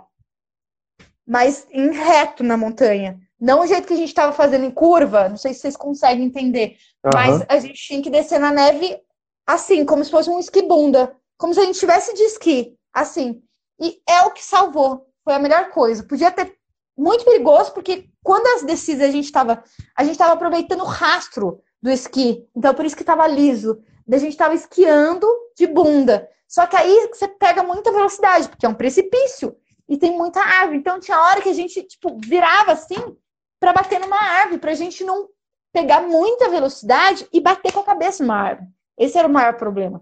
[1.25, 3.19] mas em reto na montanha.
[3.41, 6.25] Não o jeito que a gente estava fazendo em curva, não sei se vocês conseguem
[6.25, 7.09] entender, uhum.
[7.11, 9.01] mas a gente tinha que descer na neve
[9.47, 13.41] assim, como se fosse um esquibunda, como se a gente tivesse de esqui, assim.
[13.79, 16.03] E é o que salvou, foi a melhor coisa.
[16.03, 16.55] Podia ter
[16.95, 19.63] muito perigoso, porque quando as descidas a gente estava,
[19.97, 23.81] a gente estava aproveitando o rastro do esqui, então por isso que estava liso.
[24.11, 25.25] A gente estava esquiando
[25.57, 26.29] de bunda.
[26.47, 29.55] Só que aí você pega muita velocidade, porque é um precipício
[29.87, 30.77] e tem muita árvore.
[30.77, 33.17] Então tinha hora que a gente tipo virava assim
[33.61, 35.29] para bater numa árvore, para a gente não
[35.71, 38.67] pegar muita velocidade e bater com a cabeça numa árvore.
[38.97, 40.01] Esse era o maior problema.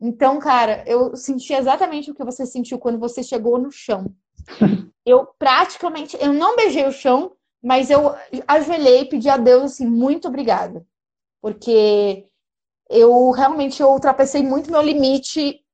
[0.00, 4.12] Então, cara, eu senti exatamente o que você sentiu quando você chegou no chão.
[5.06, 7.32] Eu praticamente, eu não beijei o chão,
[7.62, 8.14] mas eu
[8.46, 10.86] ajoelhei e pedi a Deus assim, muito obrigada.
[11.40, 12.26] Porque
[12.90, 15.64] eu realmente eu ultrapassei muito meu limite.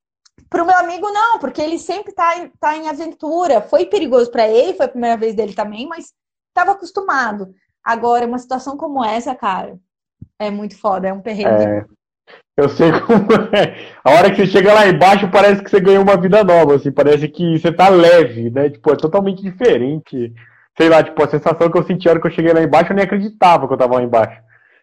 [0.49, 3.61] Para o meu amigo, não, porque ele sempre está tá em aventura.
[3.61, 6.15] Foi perigoso para ele, foi a primeira vez dele também, mas
[6.55, 7.53] estava acostumado.
[7.85, 9.77] Agora, uma situação como essa, cara,
[10.39, 11.65] é muito foda, é um perrengue.
[11.65, 11.85] É,
[12.57, 13.77] eu sei como é.
[14.03, 16.93] A hora que você chega lá embaixo, parece que você ganhou uma vida nova, assim,
[16.93, 18.71] parece que você tá leve, né?
[18.71, 20.33] Tipo, é totalmente diferente.
[20.77, 22.93] Sei lá, tipo, a sensação que eu senti a hora que eu cheguei lá embaixo,
[22.93, 24.41] eu nem acreditava que eu tava lá embaixo.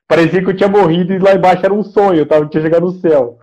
[0.07, 2.85] Parecia que eu tinha morrido e lá embaixo era um sonho, eu tava, tinha chegado
[2.85, 3.39] no céu.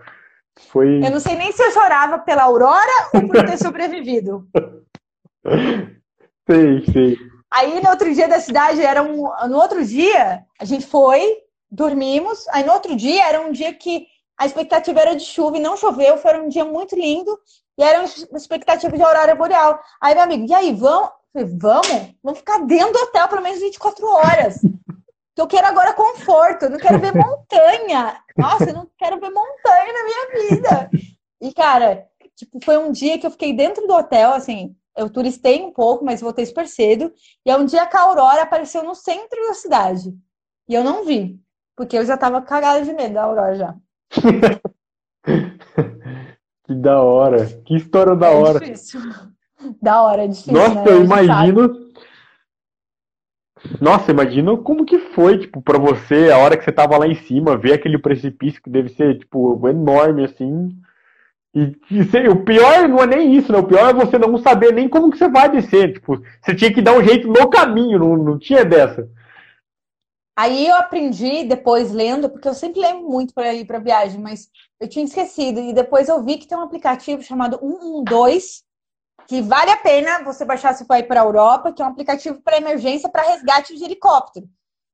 [0.71, 0.97] Foi...
[0.97, 4.47] Eu não sei nem se eu chorava pela Aurora ou por ter sobrevivido.
[6.47, 7.28] sei, sei.
[7.51, 9.23] Aí no outro dia da cidade era um.
[9.47, 11.37] No outro dia, a gente foi,
[11.69, 12.47] dormimos.
[12.49, 14.07] Aí no outro dia era um dia que
[14.37, 17.37] a expectativa era de chuva e não choveu, foi um dia muito lindo.
[17.77, 19.79] E era uma expectativa de aurora boreal.
[20.01, 21.11] Aí, meu amigo, e aí, vamos?
[21.33, 22.15] Falei, vamos?
[22.23, 24.59] Vamos ficar dentro do hotel pelo menos 24 horas.
[25.35, 28.21] Que eu quero agora conforto, eu não quero ver montanha.
[28.35, 30.89] Nossa, eu não quero ver montanha na minha vida.
[31.39, 35.63] E, cara, tipo, foi um dia que eu fiquei dentro do hotel, assim, eu turistei
[35.63, 37.11] um pouco, mas voltei super cedo.
[37.45, 40.13] E é um dia que a Aurora apareceu no centro da cidade.
[40.67, 41.39] E eu não vi,
[41.75, 43.75] porque eu já tava cagada de medo da Aurora já.
[46.65, 47.45] que da hora.
[47.65, 48.59] Que história da é hora.
[48.59, 48.99] Difícil.
[49.81, 50.53] Da hora, é difícil.
[50.53, 50.83] Nossa, né?
[50.87, 51.89] eu imagino.
[53.81, 57.15] Nossa, imagino como que foi, tipo, pra você, a hora que você tava lá em
[57.15, 60.69] cima, ver aquele precipício que deve ser, tipo, enorme, assim.
[61.55, 63.57] E, e o pior não é nem isso, né?
[63.57, 65.93] O pior é você não saber nem como que você vai descer.
[65.93, 69.09] Tipo, você tinha que dar um jeito no caminho, não, não tinha dessa.
[70.37, 74.49] Aí eu aprendi depois lendo, porque eu sempre lembro muito para ir para viagem, mas
[74.79, 75.59] eu tinha esquecido.
[75.59, 78.63] E depois eu vi que tem um aplicativo chamado 112,
[79.27, 81.89] que vale a pena você baixar se for ir para a Europa, que é um
[81.89, 84.47] aplicativo para emergência para resgate de helicóptero.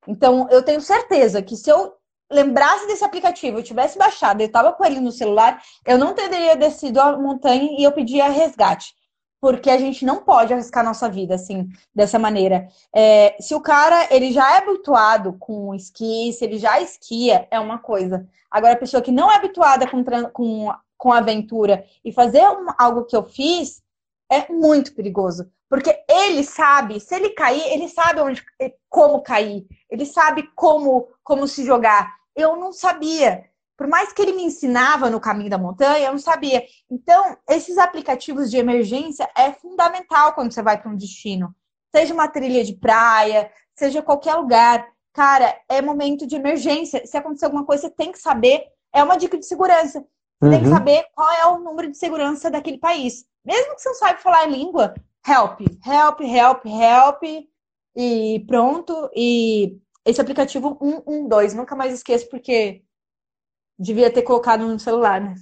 [0.08, 1.94] Então, eu tenho certeza que se eu
[2.31, 6.55] lembrasse desse aplicativo, eu tivesse baixado, eu estava com ele no celular, eu não teria
[6.55, 8.93] descido a montanha e eu pedia resgate.
[9.39, 12.67] Porque a gente não pode arriscar nossa vida assim, dessa maneira.
[12.93, 17.59] É, se o cara ele já é habituado com esqui, se ele já esquia, é
[17.59, 18.27] uma coisa.
[18.49, 23.05] Agora, a pessoa que não é habituada com, com, com aventura e fazer um, algo
[23.05, 23.83] que eu fiz,
[24.31, 25.47] é muito perigoso.
[25.69, 28.43] Porque ele sabe, se ele cair, ele sabe onde,
[28.89, 32.13] como cair, ele sabe como, como se jogar.
[32.36, 33.45] Eu não sabia.
[33.78, 36.63] Por mais que ele me ensinava no caminho da montanha, eu não sabia.
[36.89, 41.54] Então, esses aplicativos de emergência é fundamental quando você vai para um destino.
[41.93, 44.88] Seja uma trilha de praia, seja qualquer lugar.
[45.13, 47.06] Cara, é momento de emergência.
[47.06, 48.63] Se acontecer alguma coisa, você tem que saber.
[48.93, 50.06] É uma dica de segurança.
[50.39, 50.51] Você uhum.
[50.51, 50.73] tem que uhum.
[50.73, 53.25] saber qual é o número de segurança daquele país.
[53.43, 54.93] Mesmo que você não saiba falar a língua,
[55.27, 57.23] help, help, help, help,
[57.95, 59.09] e pronto.
[59.15, 62.81] E esse aplicativo 112, nunca mais esqueço, porque
[63.77, 65.35] devia ter colocado no celular, né?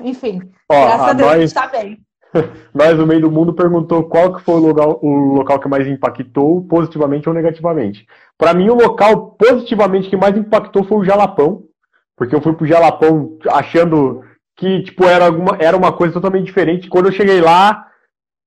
[0.00, 1.98] Enfim, Ó, graças a, a Deus nós, está bem.
[2.72, 5.84] Nós, no meio do mundo, perguntou qual que foi o local, o local que mais
[5.88, 8.06] impactou, positivamente ou negativamente.
[8.38, 11.64] Para mim, o local positivamente que mais impactou foi o Jalapão,
[12.16, 14.22] porque eu fui pro Jalapão achando
[14.56, 16.88] que tipo era alguma era uma coisa totalmente diferente.
[16.88, 17.89] Quando eu cheguei lá,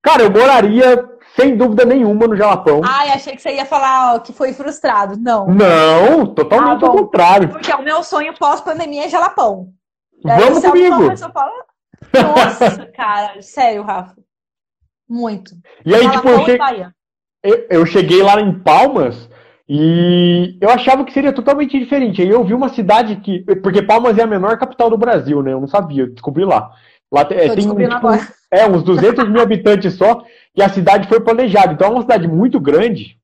[0.03, 2.81] cara, eu moraria sem dúvida nenhuma no Jalapão.
[2.83, 5.17] Ai, achei que você ia falar ó, que foi frustrado.
[5.17, 5.47] Não.
[5.47, 7.49] Não, totalmente ah, ao contrário.
[7.49, 9.69] Porque é o meu sonho pós-pandemia é Jalapão.
[10.23, 11.03] Vamos é, comigo.
[12.13, 14.15] Nossa, cara, sério, Rafa.
[15.09, 15.55] Muito.
[15.85, 16.57] E aí, tipo, eu, che...
[17.69, 19.29] eu, cheguei lá em Palmas
[19.67, 22.21] e eu achava que seria totalmente diferente.
[22.21, 23.39] Aí eu vi uma cidade que.
[23.61, 25.51] Porque Palmas é a menor capital do Brasil, né?
[25.53, 26.71] Eu não sabia, eu descobri lá.
[27.11, 27.75] Lá é, tem tipo,
[28.53, 30.23] é, uns 200 mil habitantes só,
[30.55, 31.73] e a cidade foi planejada.
[31.73, 33.17] Então é uma cidade muito grande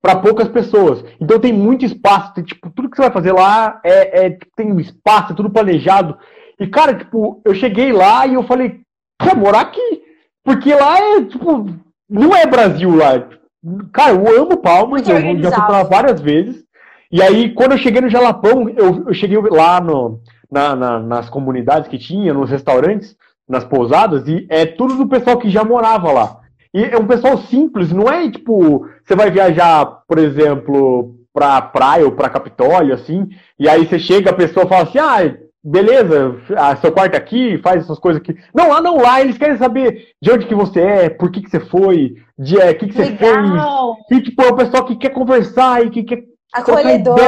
[0.00, 1.04] para poucas pessoas.
[1.20, 2.32] Então tem muito espaço.
[2.34, 6.16] Tem, tipo, tudo que você vai fazer lá é, é tem espaço, é tudo planejado.
[6.60, 8.80] E, cara, tipo, eu cheguei lá e eu falei,
[9.20, 10.02] quer morar aqui?
[10.44, 11.66] Porque lá é, tipo,
[12.08, 13.26] não é Brasil lá.
[13.92, 16.64] Cara, eu amo Palmas, eu já fui pra várias vezes.
[17.10, 20.20] E aí, quando eu cheguei no Jalapão, eu, eu cheguei lá no,
[20.50, 23.16] na, na, nas comunidades que tinha, nos restaurantes,
[23.48, 26.40] nas pousadas, e é tudo do pessoal que já morava lá.
[26.74, 32.04] E é um pessoal simples, não é tipo, você vai viajar, por exemplo, pra praia
[32.04, 33.28] ou pra Capitólio, assim,
[33.58, 37.82] e aí você chega, a pessoa fala assim, ah, beleza, ah, seu quarto aqui, faz
[37.82, 38.36] essas coisas aqui.
[38.54, 41.50] Não, lá não, lá eles querem saber de onde que você é, por que que
[41.50, 43.96] você foi, de é, que que você Legal.
[44.08, 44.20] fez.
[44.20, 46.22] E tipo, é o pessoal que quer conversar e que quer
[46.56, 47.18] Acolhedor.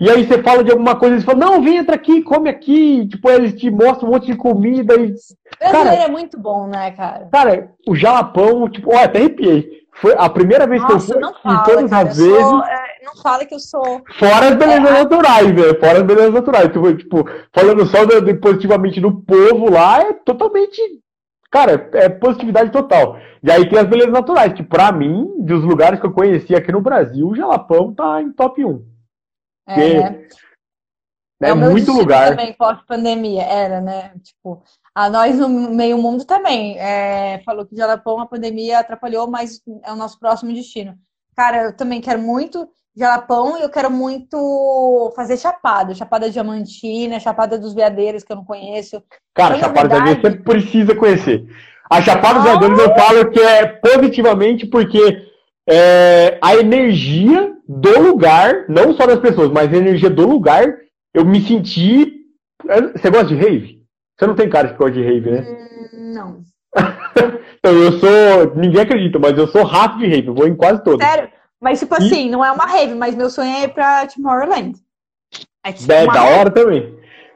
[0.00, 3.06] E aí você fala de alguma coisa, eles falam, não, vem, entra aqui, come aqui.
[3.08, 4.94] Tipo, eles te mostram um monte de comida.
[4.94, 5.14] E...
[5.58, 7.28] Brasileiro é muito bom, né, cara?
[7.32, 9.84] Cara, o jalapão, tipo, ó, até arrepiei.
[10.00, 12.42] Foi a primeira vez Nossa, que eu fui, não fala, todas cara, as vezes.
[12.42, 14.02] Sou, é, não fala que eu sou.
[14.18, 15.80] Fora as belezas é, naturais, velho.
[15.80, 16.72] Fora as belezas naturais.
[16.72, 17.98] Tipo, tipo falando só
[18.40, 20.80] positivamente do povo lá, é totalmente.
[21.54, 23.16] Cara, é positividade total.
[23.40, 26.72] E aí tem as belezas naturais, que pra mim, dos lugares que eu conheci aqui
[26.72, 28.84] no Brasil, o Jalapão tá em top 1.
[29.68, 30.26] É, né?
[31.40, 32.30] é, é muito lugar.
[32.30, 34.16] também pós-pandemia, era, né?
[34.20, 36.76] Tipo, a nós no meio mundo também.
[36.76, 40.98] É, falou que Jalapão a pandemia atrapalhou, mas é o nosso próximo destino.
[41.36, 45.94] Cara, eu também quero muito Jalapão e eu quero muito fazer Chapada.
[45.94, 49.02] Chapada Diamantina, Chapada dos Veadeiros, que eu não conheço.
[49.34, 50.04] Cara, então, Chapada verdade...
[50.04, 51.46] dos Veadeiros você precisa conhecer.
[51.90, 55.26] A Chapada dos Veadeiros eu falo que é positivamente porque
[55.68, 60.64] é, a energia do lugar, não só das pessoas, mas a energia do lugar,
[61.12, 62.12] eu me senti.
[62.94, 63.82] Você gosta de rave?
[64.16, 65.40] Você não tem cara que gosta de rave, né?
[65.40, 66.40] Hum, não.
[67.58, 68.54] então, eu sou.
[68.56, 71.06] Ninguém acredita, mas eu sou rato de rave, eu vou em quase todas.
[71.06, 71.28] Sério?
[71.60, 71.98] Mas, tipo e...
[71.98, 74.78] assim, não é uma rave, mas meu sonho é ir pra Tomorrowland.
[75.64, 76.94] É, tipo, é da hora também.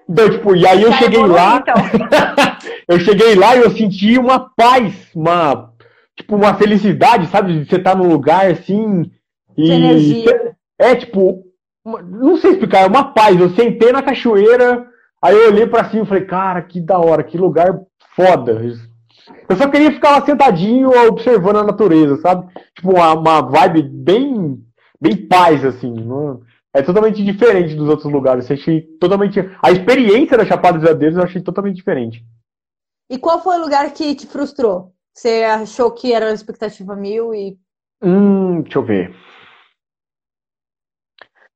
[0.08, 1.56] Então, tipo, e aí eu Já cheguei lá.
[1.58, 1.74] Então.
[2.88, 5.72] eu cheguei lá e eu senti uma paz, uma.
[6.16, 7.52] Tipo, uma felicidade, sabe?
[7.52, 9.10] De você estar tá num lugar assim.
[9.56, 9.64] E.
[9.64, 10.54] De energia.
[10.78, 11.44] É, tipo.
[11.84, 13.38] Não sei explicar, é uma paz.
[13.38, 14.86] Eu sentei na cachoeira,
[15.22, 17.80] aí eu olhei pra cima e falei, cara, que da hora, que lugar
[18.14, 18.60] foda.
[19.48, 22.52] Eu só queria ficar lá sentadinho observando a natureza, sabe?
[22.74, 24.62] Tipo, uma, uma vibe bem,
[25.00, 25.94] bem paz, assim.
[26.74, 28.48] É totalmente diferente dos outros lugares.
[28.48, 29.40] Eu achei totalmente.
[29.62, 32.24] A experiência da Chapada dos Veadeiros eu achei totalmente diferente.
[33.10, 34.92] E qual foi o lugar que te frustrou?
[35.14, 37.58] Você achou que era uma expectativa mil e.
[38.02, 39.16] Hum, deixa eu ver.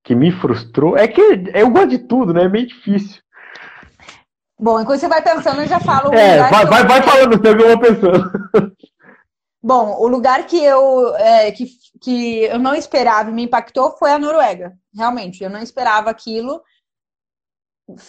[0.03, 0.97] Que me frustrou.
[0.97, 1.21] É que
[1.55, 2.45] eu gosto de tudo, né?
[2.45, 3.22] É meio difícil.
[4.63, 6.15] Bom, enquanto você vai pensando, eu já falo.
[6.15, 8.31] É, vai, vai, vai falando, você eu vou pensando.
[9.61, 11.67] Bom, o lugar que eu, é, que,
[12.01, 14.73] que eu não esperava e me impactou foi a Noruega.
[14.95, 16.63] Realmente, eu não esperava aquilo.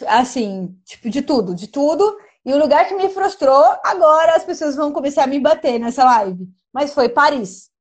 [0.07, 2.15] Assim, tipo, de tudo, de tudo.
[2.45, 6.03] E o lugar que me frustrou, agora as pessoas vão começar a me bater nessa
[6.03, 6.47] live.
[6.71, 7.71] Mas foi Paris.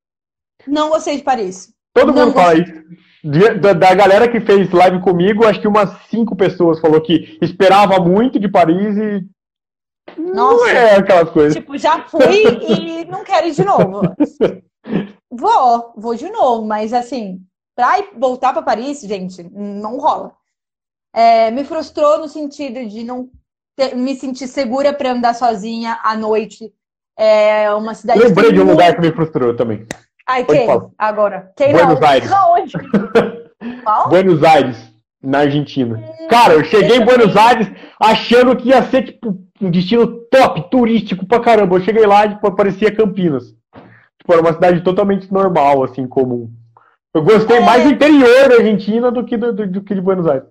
[0.66, 1.74] Não gostei de Paris.
[1.92, 2.42] Todo não mundo gostei.
[2.42, 3.11] fala isso.
[3.24, 8.00] Da, da, galera que fez live comigo, acho que umas cinco pessoas falou que esperava
[8.00, 9.24] muito de Paris e.
[10.18, 11.54] Nossa, não é aquelas coisas.
[11.54, 14.02] Tipo, já fui e não quero ir de novo.
[15.34, 17.40] Vou, vou de novo, mas assim,
[17.74, 20.34] pra ir, voltar para Paris, gente, não rola.
[21.14, 23.30] É, me frustrou no sentido de não
[23.74, 26.70] ter, me sentir segura para andar sozinha à noite.
[27.18, 28.20] É uma cidade.
[28.20, 28.72] Lembrei de um muito...
[28.72, 29.86] lugar que me frustrou também.
[30.28, 30.68] Ai, quem?
[30.98, 31.52] Agora.
[31.56, 32.08] Quem Buenos não?
[32.08, 32.30] Aires.
[32.32, 32.72] Aonde?
[33.84, 34.08] Qual?
[34.08, 34.92] Buenos Aires,
[35.22, 35.98] na Argentina.
[35.98, 37.70] Hum, Cara, eu cheguei em Buenos Aires
[38.00, 41.76] achando que ia ser, tipo, um destino top, turístico pra caramba.
[41.76, 43.54] Eu cheguei lá e tipo, parecia Campinas.
[44.18, 46.50] Tipo, era uma cidade totalmente normal, assim, comum.
[47.14, 47.60] Eu gostei é...
[47.60, 50.48] mais do interior da Argentina do que, do, do, do que de Buenos Aires.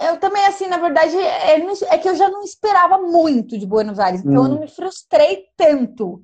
[0.00, 3.98] Eu também, assim, na verdade, é, é que eu já não esperava muito de Buenos
[3.98, 4.46] Aires, então hum.
[4.46, 6.22] eu não me frustrei tanto.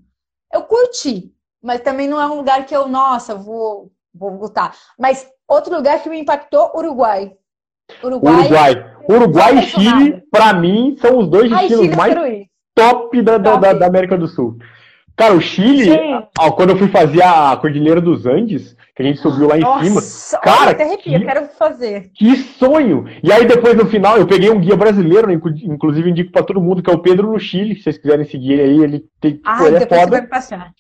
[0.53, 1.34] Eu curti,
[1.65, 4.75] mas também não é um lugar que eu, nossa, vou, vou voltar.
[4.99, 7.33] Mas outro lugar que me impactou, Uruguai.
[8.03, 12.15] Uruguai, Uruguai, Uruguai e Chile, para mim, são os dois destinos mais
[12.75, 13.61] top da, top.
[13.61, 14.59] Da, da, América do Sul.
[15.17, 15.91] Cara, o Chile,
[16.39, 19.61] ó, quando eu fui fazer a Cordilheira dos Andes, que a gente subiu lá em
[19.61, 20.41] Nossa, cima.
[20.43, 22.11] Cara, até arrepia, que, quero fazer.
[22.15, 23.07] Que sonho!
[23.23, 26.61] E aí depois no final eu peguei um guia brasileiro, né, inclusive indico para todo
[26.61, 29.41] mundo que é o Pedro no Chile, se vocês quiserem seguir ele aí, ele tem
[29.45, 30.01] ah, ele é foda.
[30.01, 30.73] Você vai passar.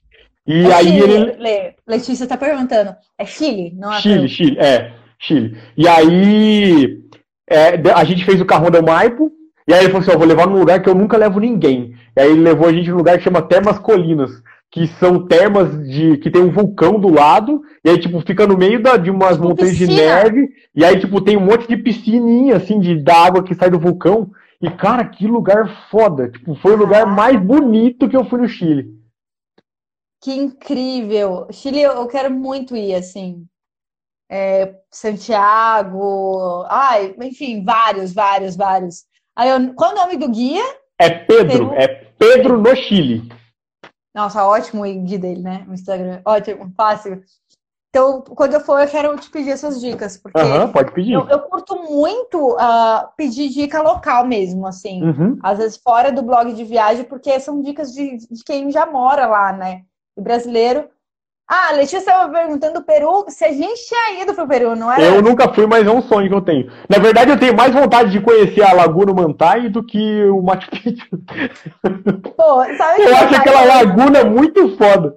[0.46, 1.74] E é aí Chile, ele.
[1.86, 2.94] Letícia tá perguntando.
[3.18, 4.00] É Chile, não é?
[4.00, 5.56] Chile, Chile, é, Chile.
[5.76, 7.02] E aí
[7.48, 9.32] é, a gente fez o carrão da Maipo,
[9.66, 11.94] e aí ele falou assim: ó, vou levar num lugar que eu nunca levo ninguém.
[12.16, 14.30] E aí ele levou a gente num lugar que chama Termas Colinas,
[14.70, 16.18] que são termas de.
[16.18, 19.36] que tem um vulcão do lado, e aí, tipo, fica no meio da, de umas
[19.36, 19.92] tipo montanhas piscina.
[19.92, 23.54] de neve, e aí, tipo, tem um monte de piscininha, assim, de, da água que
[23.54, 24.30] sai do vulcão.
[24.60, 26.28] E, cara, que lugar foda!
[26.28, 28.93] Tipo, foi o lugar mais bonito que eu fui no Chile.
[30.24, 31.46] Que incrível!
[31.52, 33.44] Chile, eu quero muito ir, assim.
[34.32, 39.04] É, Santiago, ai, enfim, vários, vários, vários.
[39.36, 40.62] Aí eu, qual o nome do guia?
[40.98, 41.72] É Pedro, Peru?
[41.74, 43.28] é Pedro no Chile.
[44.14, 45.66] Nossa, ótimo o guia dele, né?
[45.68, 46.22] O Instagram.
[46.24, 47.22] Ótimo, fácil.
[47.90, 51.12] Então, quando eu for, eu quero te pedir essas dicas, porque uhum, pode pedir.
[51.12, 55.02] Eu, eu curto muito uh, pedir dica local mesmo, assim.
[55.02, 55.38] Uhum.
[55.42, 59.26] Às vezes fora do blog de viagem, porque são dicas de, de quem já mora
[59.26, 59.84] lá, né?
[60.16, 60.88] E brasileiro.
[61.48, 64.74] Ah, a Letícia estava perguntando do Peru se a gente tinha ido para o Peru,
[64.74, 65.06] não é?
[65.06, 66.72] Eu nunca fui, mas é um sonho que eu tenho.
[66.88, 70.70] Na verdade, eu tenho mais vontade de conhecer a Laguna Mantai do que o Machu
[70.70, 71.06] Picchu.
[72.34, 75.16] Pô, sabe eu acho aquela laguna muito foda.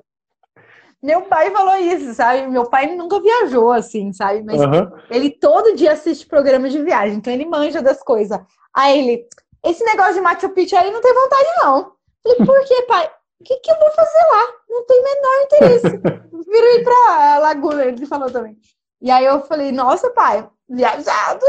[1.01, 2.47] Meu pai falou isso, sabe?
[2.47, 4.43] Meu pai nunca viajou assim, sabe?
[4.43, 4.91] Mas uhum.
[5.09, 8.37] ele todo dia assiste programa de viagem, então ele manja das coisas.
[8.73, 9.25] Aí ele,
[9.63, 11.91] esse negócio de Machu Picchu aí não tem vontade, não.
[12.21, 13.09] falei, por que, pai?
[13.39, 14.47] O que, que eu vou fazer lá?
[14.69, 15.97] Não tem menor interesse.
[16.49, 18.57] Viro ir pra Laguna, ele falou também.
[19.01, 21.45] E aí eu falei, nossa, pai, viajado.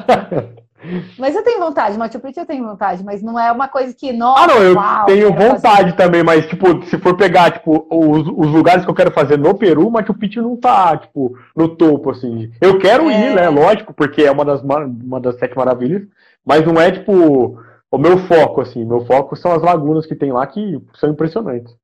[1.18, 4.12] mas eu tenho vontade, Machu Picchu eu tenho vontade, mas não é uma coisa que,
[4.12, 8.26] nossa, Ah, não, eu uau, tenho vontade também, mas, tipo, se for pegar, tipo, os,
[8.26, 12.10] os, lugares que eu quero fazer no Peru, Machu Picchu não tá, tipo, no topo,
[12.10, 12.50] assim.
[12.62, 13.28] Eu quero é...
[13.28, 16.02] ir, né, lógico, porque é uma das, uma das sete maravilhas,
[16.46, 17.58] mas não é, tipo
[17.90, 21.74] o meu foco, assim, meu foco são as lagunas que tem lá que são impressionantes.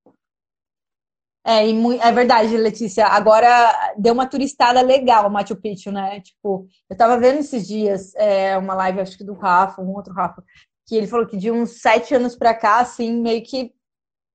[1.46, 3.06] É, é verdade, Letícia.
[3.06, 6.20] Agora deu uma turistada legal Machu Picchu, né?
[6.20, 10.14] Tipo, eu tava vendo esses dias é, uma live, acho que do Rafa, um outro
[10.14, 10.42] Rafa,
[10.86, 13.74] que ele falou que de uns sete anos pra cá, assim, meio que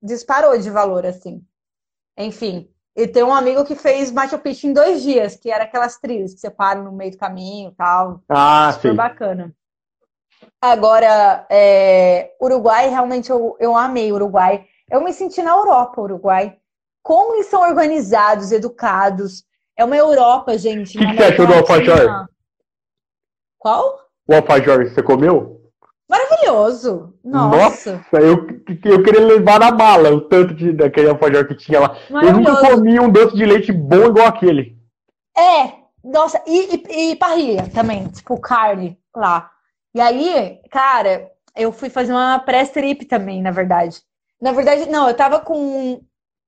[0.02, 1.44] disparou de valor, assim.
[2.16, 5.98] Enfim, e tem um amigo que fez Machu Picchu em dois dias, que era aquelas
[5.98, 8.22] trilhas que você para no meio do caminho e tal.
[8.30, 8.96] Ah, Super sim.
[8.96, 9.56] bacana.
[10.62, 14.66] Agora, é, Uruguai, realmente eu, eu amei Uruguai.
[14.90, 16.58] Eu me senti na Europa, Uruguai.
[17.02, 19.46] Como eles são organizados, educados.
[19.78, 20.98] É uma Europa, gente.
[20.98, 22.28] O que, que você achou do alfajor?
[23.58, 24.00] Qual?
[24.28, 25.60] O alfajor, você comeu?
[26.10, 27.14] Maravilhoso!
[27.24, 27.94] Nossa!
[27.94, 28.48] Nossa eu,
[28.86, 31.96] eu queria levar na mala o tanto de, daquele alfajor que tinha lá.
[32.10, 34.76] Eu nunca comi um doce de leite bom igual aquele.
[35.38, 35.74] É,
[36.04, 39.52] nossa, e, e, e parrilha também, tipo carne lá.
[39.94, 44.02] E aí, cara, eu fui fazer uma pré-trip também, na verdade.
[44.42, 46.02] Na verdade, não, eu tava com,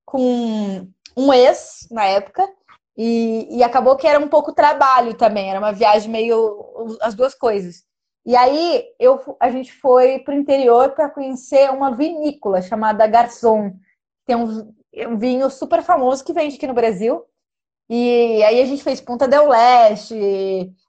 [0.05, 0.87] com
[1.17, 2.47] um ex na época
[2.95, 7.33] e, e acabou que era um pouco trabalho também, era uma viagem meio as duas
[7.33, 7.83] coisas.
[8.25, 13.73] E aí eu, a gente foi para o interior para conhecer uma vinícola chamada Garçom.
[14.25, 14.71] Tem um,
[15.07, 17.25] um vinho super famoso que vende aqui no Brasil.
[17.93, 20.15] E aí a gente fez Ponta del Leste,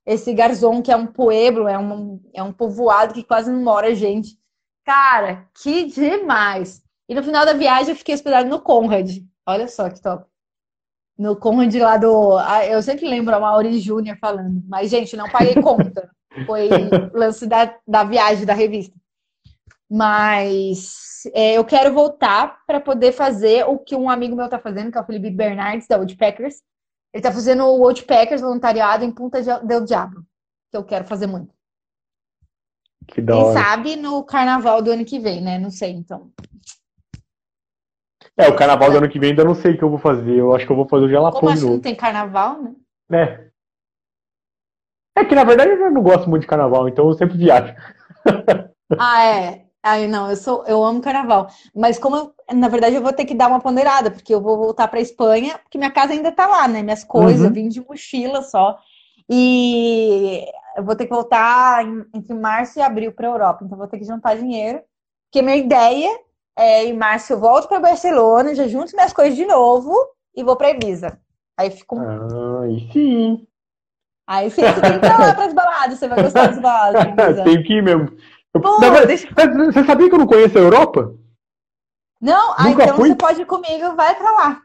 [0.07, 3.92] esse Garzon, que é um pueblo, é um, é um povoado que quase não mora
[3.92, 4.38] gente.
[4.84, 6.80] Cara, que demais!
[7.09, 9.18] E no final da viagem eu fiquei hospedado no Conrad.
[9.44, 10.24] Olha só que top.
[11.18, 12.38] No Conrad lá do.
[12.38, 14.62] Ah, eu sempre lembro a Mauri Júnior falando.
[14.68, 16.09] Mas, gente, não paguei conta.
[16.46, 16.68] Foi
[17.12, 18.96] lance da, da viagem da revista.
[19.90, 24.92] Mas é, eu quero voltar para poder fazer o que um amigo meu está fazendo,
[24.92, 26.62] que é o Felipe Bernardes, da Woodpeckers.
[27.12, 30.24] Ele está fazendo o Woodpeckers voluntariado em Punta del Diablo,
[30.70, 31.54] que eu quero fazer muito.
[33.06, 33.60] Que da Quem hora.
[33.60, 35.58] sabe no carnaval do ano que vem, né?
[35.58, 36.30] Não sei, então.
[38.36, 40.38] É, o carnaval do ano que vem ainda não sei o que eu vou fazer.
[40.38, 42.74] Eu acho que eu vou fazer o Como Jalapão de assim não tem carnaval, né?
[43.10, 43.50] Né?
[45.14, 47.74] É que na verdade eu não gosto muito de carnaval, então eu sempre viajo.
[48.98, 49.66] Ah, é.
[49.83, 51.49] Ai, não, eu sou, eu amo carnaval.
[51.74, 54.57] Mas como eu- na verdade eu vou ter que dar uma ponderada, porque eu vou
[54.57, 56.83] voltar para Espanha, porque minha casa ainda tá lá, né?
[56.83, 57.47] Minhas coisas, Uhum.
[57.49, 58.78] eu vim de mochila só.
[59.28, 60.45] E
[60.76, 63.99] eu vou ter que voltar em- entre março e abril para Europa, então vou ter
[63.99, 64.80] que juntar dinheiro.
[65.30, 66.11] Porque minha ideia
[66.57, 69.93] é em março eu volto para Barcelona, já junto minhas coisas de novo
[70.37, 71.18] e vou para Ibiza.
[71.57, 73.47] Aí fico Ah, sim.
[74.26, 77.03] Aí sim, você tem que ir lá pras baladas, você vai gostar das baladas.
[77.45, 78.11] Tenho que ir mesmo.
[78.55, 79.28] Eu- Pô, verdade, deixa-
[79.72, 81.14] Você sabia que eu não conheço a Europa?
[82.20, 83.09] Não, ah, Nunca então fui?
[83.09, 84.61] você pode ir comigo, vai pra lá.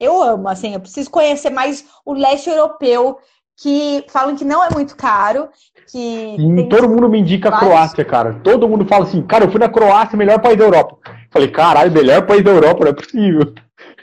[0.00, 3.18] Eu amo, assim, eu preciso conhecer mais o leste europeu,
[3.56, 5.48] que falam que não é muito caro,
[5.90, 8.38] que Sim, todo mundo me indica a Croácia, cara.
[8.44, 10.98] Todo mundo fala assim, cara, eu fui na Croácia, melhor país da Europa.
[11.32, 13.54] Falei, caralho, melhor país da Europa, não é possível.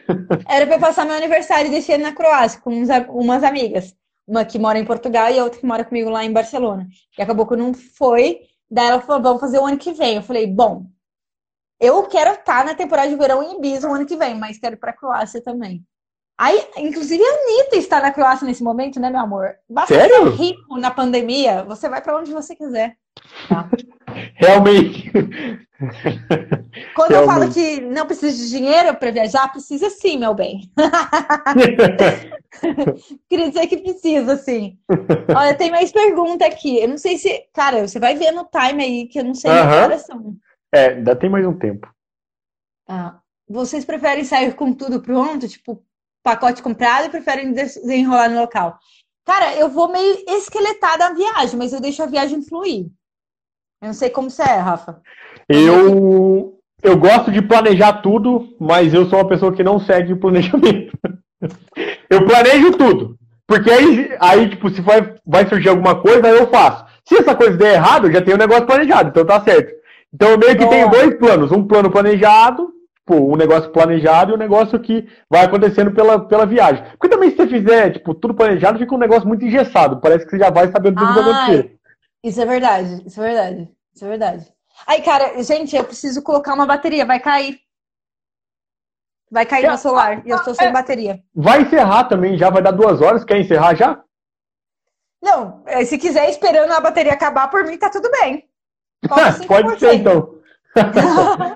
[0.50, 3.96] Era pra eu passar meu aniversário desse ano na Croácia com uns umas amigas.
[4.28, 6.88] Uma que mora em Portugal e a outra que mora comigo lá em Barcelona.
[7.18, 8.40] E acabou que não foi.
[8.70, 10.16] Daí ela falou, vamos fazer o ano que vem.
[10.16, 10.86] Eu falei, bom,
[11.80, 14.76] eu quero estar na temporada de verão em Ibiza o ano que vem, mas quero
[14.76, 15.86] ir pra Croácia também.
[16.38, 19.56] Aí, inclusive, a Anitta está na Croácia nesse momento, né, meu amor?
[19.70, 20.32] Basta Sério?
[20.32, 22.98] ser rico na pandemia, você vai pra onde você quiser.
[23.48, 23.70] Tá?
[24.36, 25.12] Realmente.
[26.96, 27.54] Quando eu falo Realmente.
[27.54, 30.72] que não precisa de dinheiro para viajar, precisa sim, meu bem.
[33.30, 34.78] Queria dizer que precisa, sim.
[35.36, 36.80] Olha, tem mais pergunta aqui.
[36.80, 37.46] Eu não sei se.
[37.54, 40.36] Cara, você vai ver no time aí, que eu não sei horas são.
[40.74, 41.90] é, ainda tem mais um tempo.
[42.88, 45.84] Ah, vocês preferem sair com tudo pronto, tipo,
[46.24, 48.80] pacote comprado, e preferem desenrolar no local?
[49.26, 52.88] Cara, eu vou meio esqueletada a viagem, mas eu deixo a viagem fluir.
[53.82, 55.02] Eu não sei como você é, Rafa.
[55.48, 60.20] Eu, eu gosto de planejar tudo, mas eu sou uma pessoa que não segue o
[60.20, 60.98] planejamento.
[62.10, 63.18] Eu planejo tudo.
[63.48, 66.86] Porque aí, aí tipo, se vai, vai surgir alguma coisa, eu faço.
[67.08, 69.72] Se essa coisa der errado, eu já tenho um negócio planejado, então tá certo.
[70.14, 71.52] Então eu meio que tenho dois planos.
[71.52, 72.70] Um plano planejado,
[73.00, 76.84] tipo, um negócio planejado e um negócio que vai acontecendo pela, pela viagem.
[76.98, 80.00] Porque também se você fizer, tipo, tudo planejado, fica um negócio muito engessado.
[80.02, 81.75] Parece que você já vai sabendo tudo que vai Ai, acontecer.
[82.26, 84.54] Isso é verdade, isso é verdade, isso é verdade.
[84.88, 87.60] Ai, cara, gente, eu preciso colocar uma bateria, vai cair.
[89.30, 91.24] Vai cair Já- meu celular e eu estou sem bateria.
[91.36, 93.24] Vai encerrar também, já vai dar duas horas.
[93.24, 94.04] Quer encerrar já?
[95.22, 98.50] Não, eh, se quiser esperando a bateria acabar, por mim tá tudo bem.
[99.08, 99.48] Coloca 5%.
[99.48, 100.36] Pode ser então.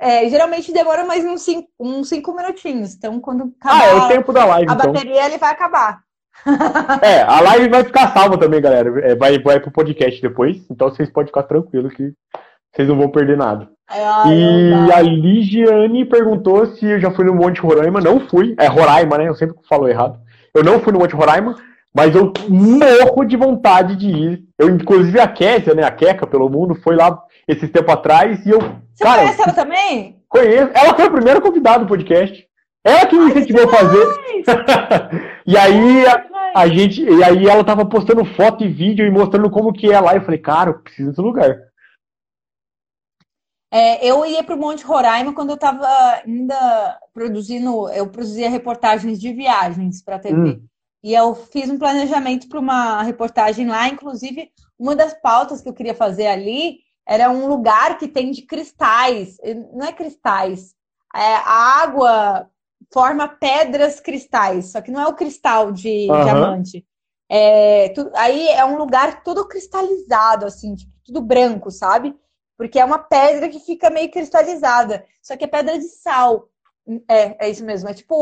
[0.00, 2.94] É, geralmente demora mais uns 5 uns cinco minutinhos.
[2.94, 4.92] Então, quando Ah, é o acabar tempo da live, a então.
[4.92, 6.04] bateria, ele vai acabar.
[7.02, 9.00] É, a live vai ficar salva também, galera.
[9.00, 12.12] É, vai, vai pro podcast depois, então vocês podem ficar tranquilos que
[12.72, 13.68] vocês não vão perder nada.
[13.90, 18.00] Ai, e a Ligiane perguntou se eu já fui no Monte Roraima.
[18.00, 18.54] Não fui.
[18.58, 19.28] É Roraima, né?
[19.28, 20.18] Eu sempre falo errado.
[20.54, 21.54] Eu não fui no Monte Roraima,
[21.94, 24.44] mas eu morro de vontade de ir.
[24.58, 25.84] Eu, inclusive, a Késia, né?
[25.84, 28.60] A Queca, pelo mundo, foi lá esses tempos atrás e eu.
[28.60, 30.16] Você cara, conhece ela também?
[30.28, 30.70] Conheço.
[30.74, 32.46] Ela foi a primeira convidada do podcast.
[32.84, 34.06] Ela que me incentivou a fazer.
[35.46, 37.02] e aí a, a gente.
[37.02, 40.14] E aí ela tava postando foto e vídeo e mostrando como que é lá.
[40.14, 41.68] Eu falei, cara, eu preciso desse lugar.
[43.70, 45.86] É, eu ia para o Monte Roraima quando eu estava
[46.24, 50.36] ainda produzindo, eu produzia reportagens de viagens para a TV.
[50.38, 50.66] Hum.
[51.02, 55.74] E eu fiz um planejamento para uma reportagem lá, inclusive uma das pautas que eu
[55.74, 59.36] queria fazer ali era um lugar que tem de cristais,
[59.72, 60.74] não é cristais,
[61.14, 62.50] é, a água
[62.92, 66.22] forma pedras cristais, só que não é o cristal de Aham.
[66.22, 66.86] diamante.
[67.30, 72.16] É, tu- aí é um lugar todo cristalizado, assim, tipo, tudo branco, sabe?
[72.56, 75.04] Porque é uma pedra que fica meio cristalizada.
[75.22, 76.48] Só que é pedra de sal.
[77.08, 77.88] É, é isso mesmo.
[77.88, 78.14] É tipo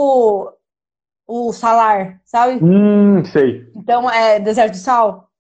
[1.26, 2.62] o, o salar, sabe?
[2.62, 3.70] Hum, sei.
[3.74, 5.30] Então é deserto de sal.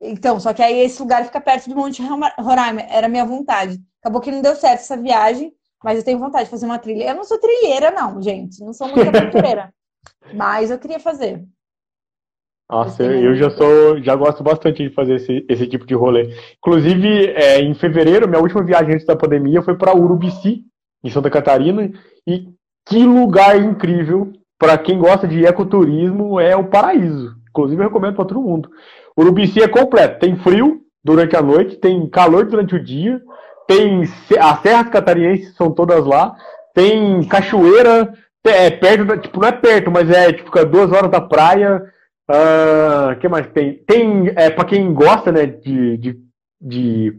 [0.00, 2.02] Então, só que aí esse lugar fica perto do Monte
[2.38, 3.78] Roraima, era minha vontade.
[4.00, 7.10] Acabou que não deu certo essa viagem, mas eu tenho vontade de fazer uma trilha.
[7.10, 8.62] Eu não sou trilheira, não, gente.
[8.64, 9.72] Não sou muito aventureira.
[10.34, 11.44] mas eu queria fazer.
[12.70, 16.32] Nossa, eu, eu já sou, já gosto bastante de fazer esse, esse tipo de rolê.
[16.58, 20.64] Inclusive, é, em fevereiro, minha última viagem antes da pandemia foi para Urubici,
[21.02, 21.90] em Santa Catarina,
[22.26, 22.48] e
[22.86, 24.32] que lugar incrível!
[24.56, 27.34] Para quem gosta de ecoturismo, é o paraíso.
[27.48, 28.70] Inclusive, eu recomendo para todo mundo.
[29.18, 30.20] Urubici é completo.
[30.20, 33.20] Tem frio durante a noite, tem calor durante o dia,
[33.70, 34.02] tem
[34.40, 36.34] as serras catarinenses são todas lá,
[36.74, 38.12] tem cachoeira,
[38.44, 41.80] é perto, tipo, não é perto, mas é tipo, fica duas horas da praia.
[42.28, 43.74] Uh, que mais tem?
[43.86, 46.18] Tem, é, para quem gosta, né, de, de,
[46.60, 47.12] de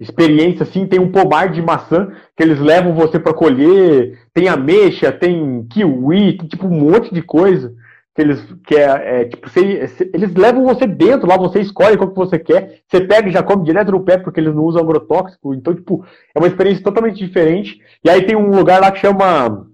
[0.00, 5.12] experiência, assim, tem um pomar de maçã que eles levam você para colher, tem ameixa,
[5.12, 7.74] tem kiwi, tem tipo um monte de coisa
[8.18, 12.10] que eles que é, é tipo você, eles levam você dentro lá, você escolhe qual
[12.10, 14.82] que você quer, você pega e já come direto no pé porque eles não usam
[14.82, 16.04] agrotóxico, então tipo
[16.34, 17.80] é uma experiência totalmente diferente.
[18.04, 19.68] E aí tem um lugar lá que chama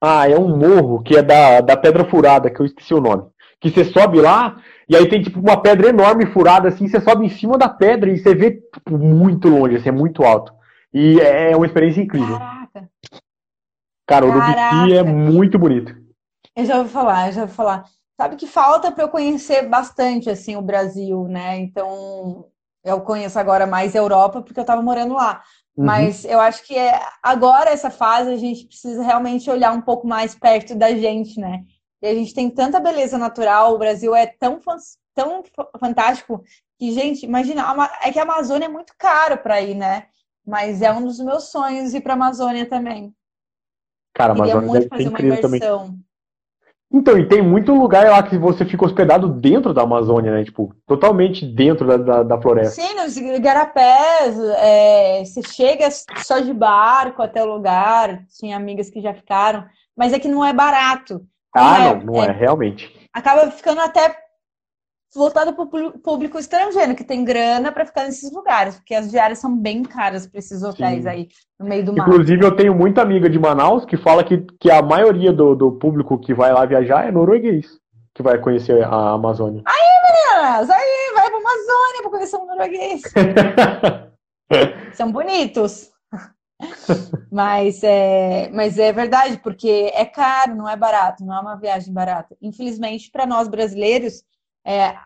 [0.00, 3.24] ah, é um morro que é da, da Pedra Furada, que eu esqueci o nome.
[3.60, 4.56] Que você sobe lá,
[4.88, 8.10] e aí tem tipo uma pedra enorme furada assim, você sobe em cima da pedra
[8.10, 10.54] e você vê tipo, muito longe, assim, é muito alto.
[10.90, 12.38] E é uma experiência incrível.
[12.38, 12.88] Caraca.
[14.06, 15.99] Cara, o Urubici é muito bonito.
[16.56, 17.84] Eu já ouvi falar, eu já ouvi falar.
[18.20, 21.58] Sabe que falta para eu conhecer bastante assim o Brasil, né?
[21.58, 22.46] Então,
[22.84, 25.42] eu conheço agora mais a Europa porque eu estava morando lá.
[25.76, 25.86] Uhum.
[25.86, 30.06] Mas eu acho que é, agora, essa fase, a gente precisa realmente olhar um pouco
[30.06, 31.64] mais perto da gente, né?
[32.02, 34.58] E a gente tem tanta beleza natural, o Brasil é tão,
[35.14, 35.42] tão
[35.78, 36.42] fantástico
[36.78, 37.64] que, gente, imagina,
[38.02, 40.06] é que a Amazônia é muito caro para ir, né?
[40.46, 43.14] Mas é um dos meus sonhos ir para a Amazônia também.
[44.14, 45.60] Cara, a Amazônia ser incrível também.
[46.92, 50.44] Então, e tem muito lugar lá que você fica hospedado dentro da Amazônia, né?
[50.44, 52.82] Tipo, totalmente dentro da, da, da floresta.
[52.82, 59.00] Sim, nos igarapés, é, você chega só de barco até o lugar, tinha amigas que
[59.00, 59.64] já ficaram,
[59.96, 61.22] mas é que não é barato.
[61.54, 62.92] Ah, não, é, não, não é, é, realmente.
[63.12, 64.16] Acaba ficando até
[65.14, 69.38] voltado para o público estrangeiro, que tem grana para ficar nesses lugares, porque as diárias
[69.38, 71.08] são bem caras para esses hotéis Sim.
[71.08, 72.08] aí no meio do mar.
[72.08, 75.72] Inclusive, eu tenho muita amiga de Manaus que fala que, que a maioria do, do
[75.72, 77.66] público que vai lá viajar é norueguês,
[78.14, 79.62] que vai conhecer a Amazônia.
[79.66, 80.70] Aí, meninas!
[80.70, 83.02] Aí, vai para a Amazônia para conhecer um norueguês.
[84.94, 85.90] são bonitos.
[87.32, 91.92] mas, é, mas é verdade, porque é caro, não é barato, não é uma viagem
[91.92, 92.36] barata.
[92.40, 94.22] Infelizmente, para nós brasileiros,
[94.64, 94.96] é,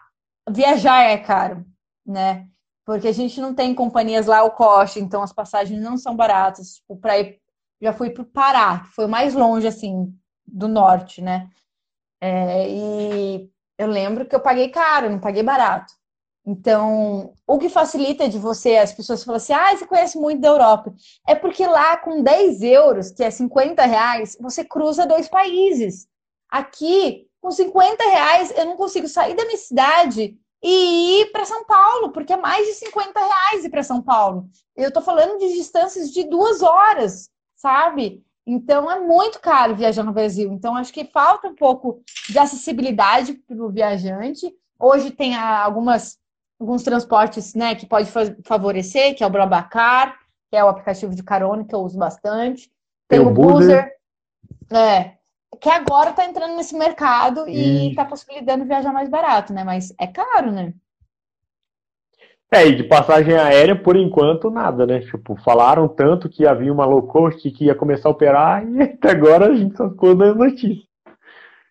[0.49, 1.65] viajar é caro,
[2.07, 2.49] né?
[2.85, 6.75] Porque a gente não tem companhias lá ao coste, então as passagens não são baratas.
[6.77, 7.41] Tipo, para ir,
[7.81, 10.15] já fui para o Pará, foi mais longe assim
[10.47, 11.49] do norte, né?
[12.21, 15.93] É, e eu lembro que eu paguei caro, não paguei barato.
[16.47, 20.49] Então, o que facilita de você, as pessoas falam assim, ah, você conhece muito da
[20.49, 20.95] Europa.
[21.27, 26.07] É porque lá com 10 euros, que é 50 reais, você cruza dois países.
[26.51, 31.67] Aqui, com 50 reais, eu não consigo sair da minha cidade e ir para São
[31.67, 34.49] Paulo, porque é mais de 50 reais ir para São Paulo.
[34.75, 38.25] Eu estou falando de distâncias de duas horas, sabe?
[38.47, 40.51] Então é muito caro viajar no Brasil.
[40.55, 44.51] Então acho que falta um pouco de acessibilidade para o viajante.
[44.81, 46.19] Hoje tem algumas
[46.59, 48.11] alguns transportes, né, que pode
[48.43, 50.17] favorecer, que é o Blabacar,
[50.51, 52.71] que é o aplicativo de carona que eu uso bastante.
[53.07, 53.93] Tem, tem o Boozer.
[54.73, 55.19] É,
[55.61, 59.65] que agora está entrando nesse mercado e está possibilitando viajar mais barato, né?
[59.65, 60.73] Mas é caro, né?
[62.53, 65.01] É, e de passagem aérea, por enquanto, nada, né?
[65.01, 69.11] Tipo, falaram tanto que havia uma low cost que ia começar a operar e até
[69.11, 70.87] agora a gente só ficou dando notícia.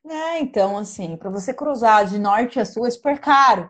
[0.06, 3.70] É, então, assim, para você cruzar de norte a sul é super caro.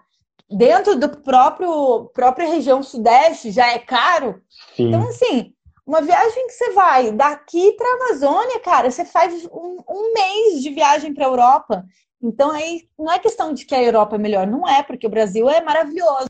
[0.49, 4.41] Dentro do próprio própria região sudeste já é caro.
[4.76, 4.88] Sim.
[4.88, 5.53] Então, assim,
[5.86, 10.61] uma viagem que você vai daqui para a Amazônia, cara, você faz um, um mês
[10.61, 11.86] de viagem para a Europa.
[12.21, 15.09] Então aí não é questão de que a Europa é melhor, não é, porque o
[15.09, 16.29] Brasil é maravilhoso.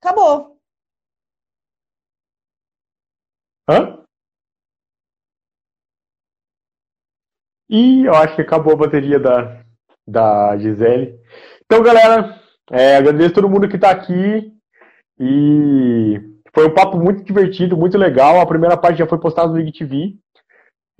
[0.00, 0.56] Acabou.
[3.68, 4.04] Hã?
[7.68, 9.64] E eu acho que acabou a bateria da,
[10.06, 11.18] da Gisele.
[11.64, 12.40] Então, galera,
[12.70, 14.52] é, agradeço todo mundo que está aqui.
[15.18, 18.40] E foi um papo muito divertido, muito legal.
[18.40, 20.14] A primeira parte já foi postada no IGTV.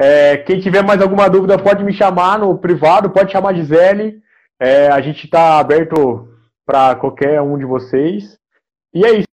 [0.00, 4.20] É, quem tiver mais alguma dúvida pode me chamar no privado, pode chamar a Gisele.
[4.60, 6.28] É, a gente está aberto
[6.64, 8.38] para qualquer um de vocês.
[8.94, 9.31] E é isso.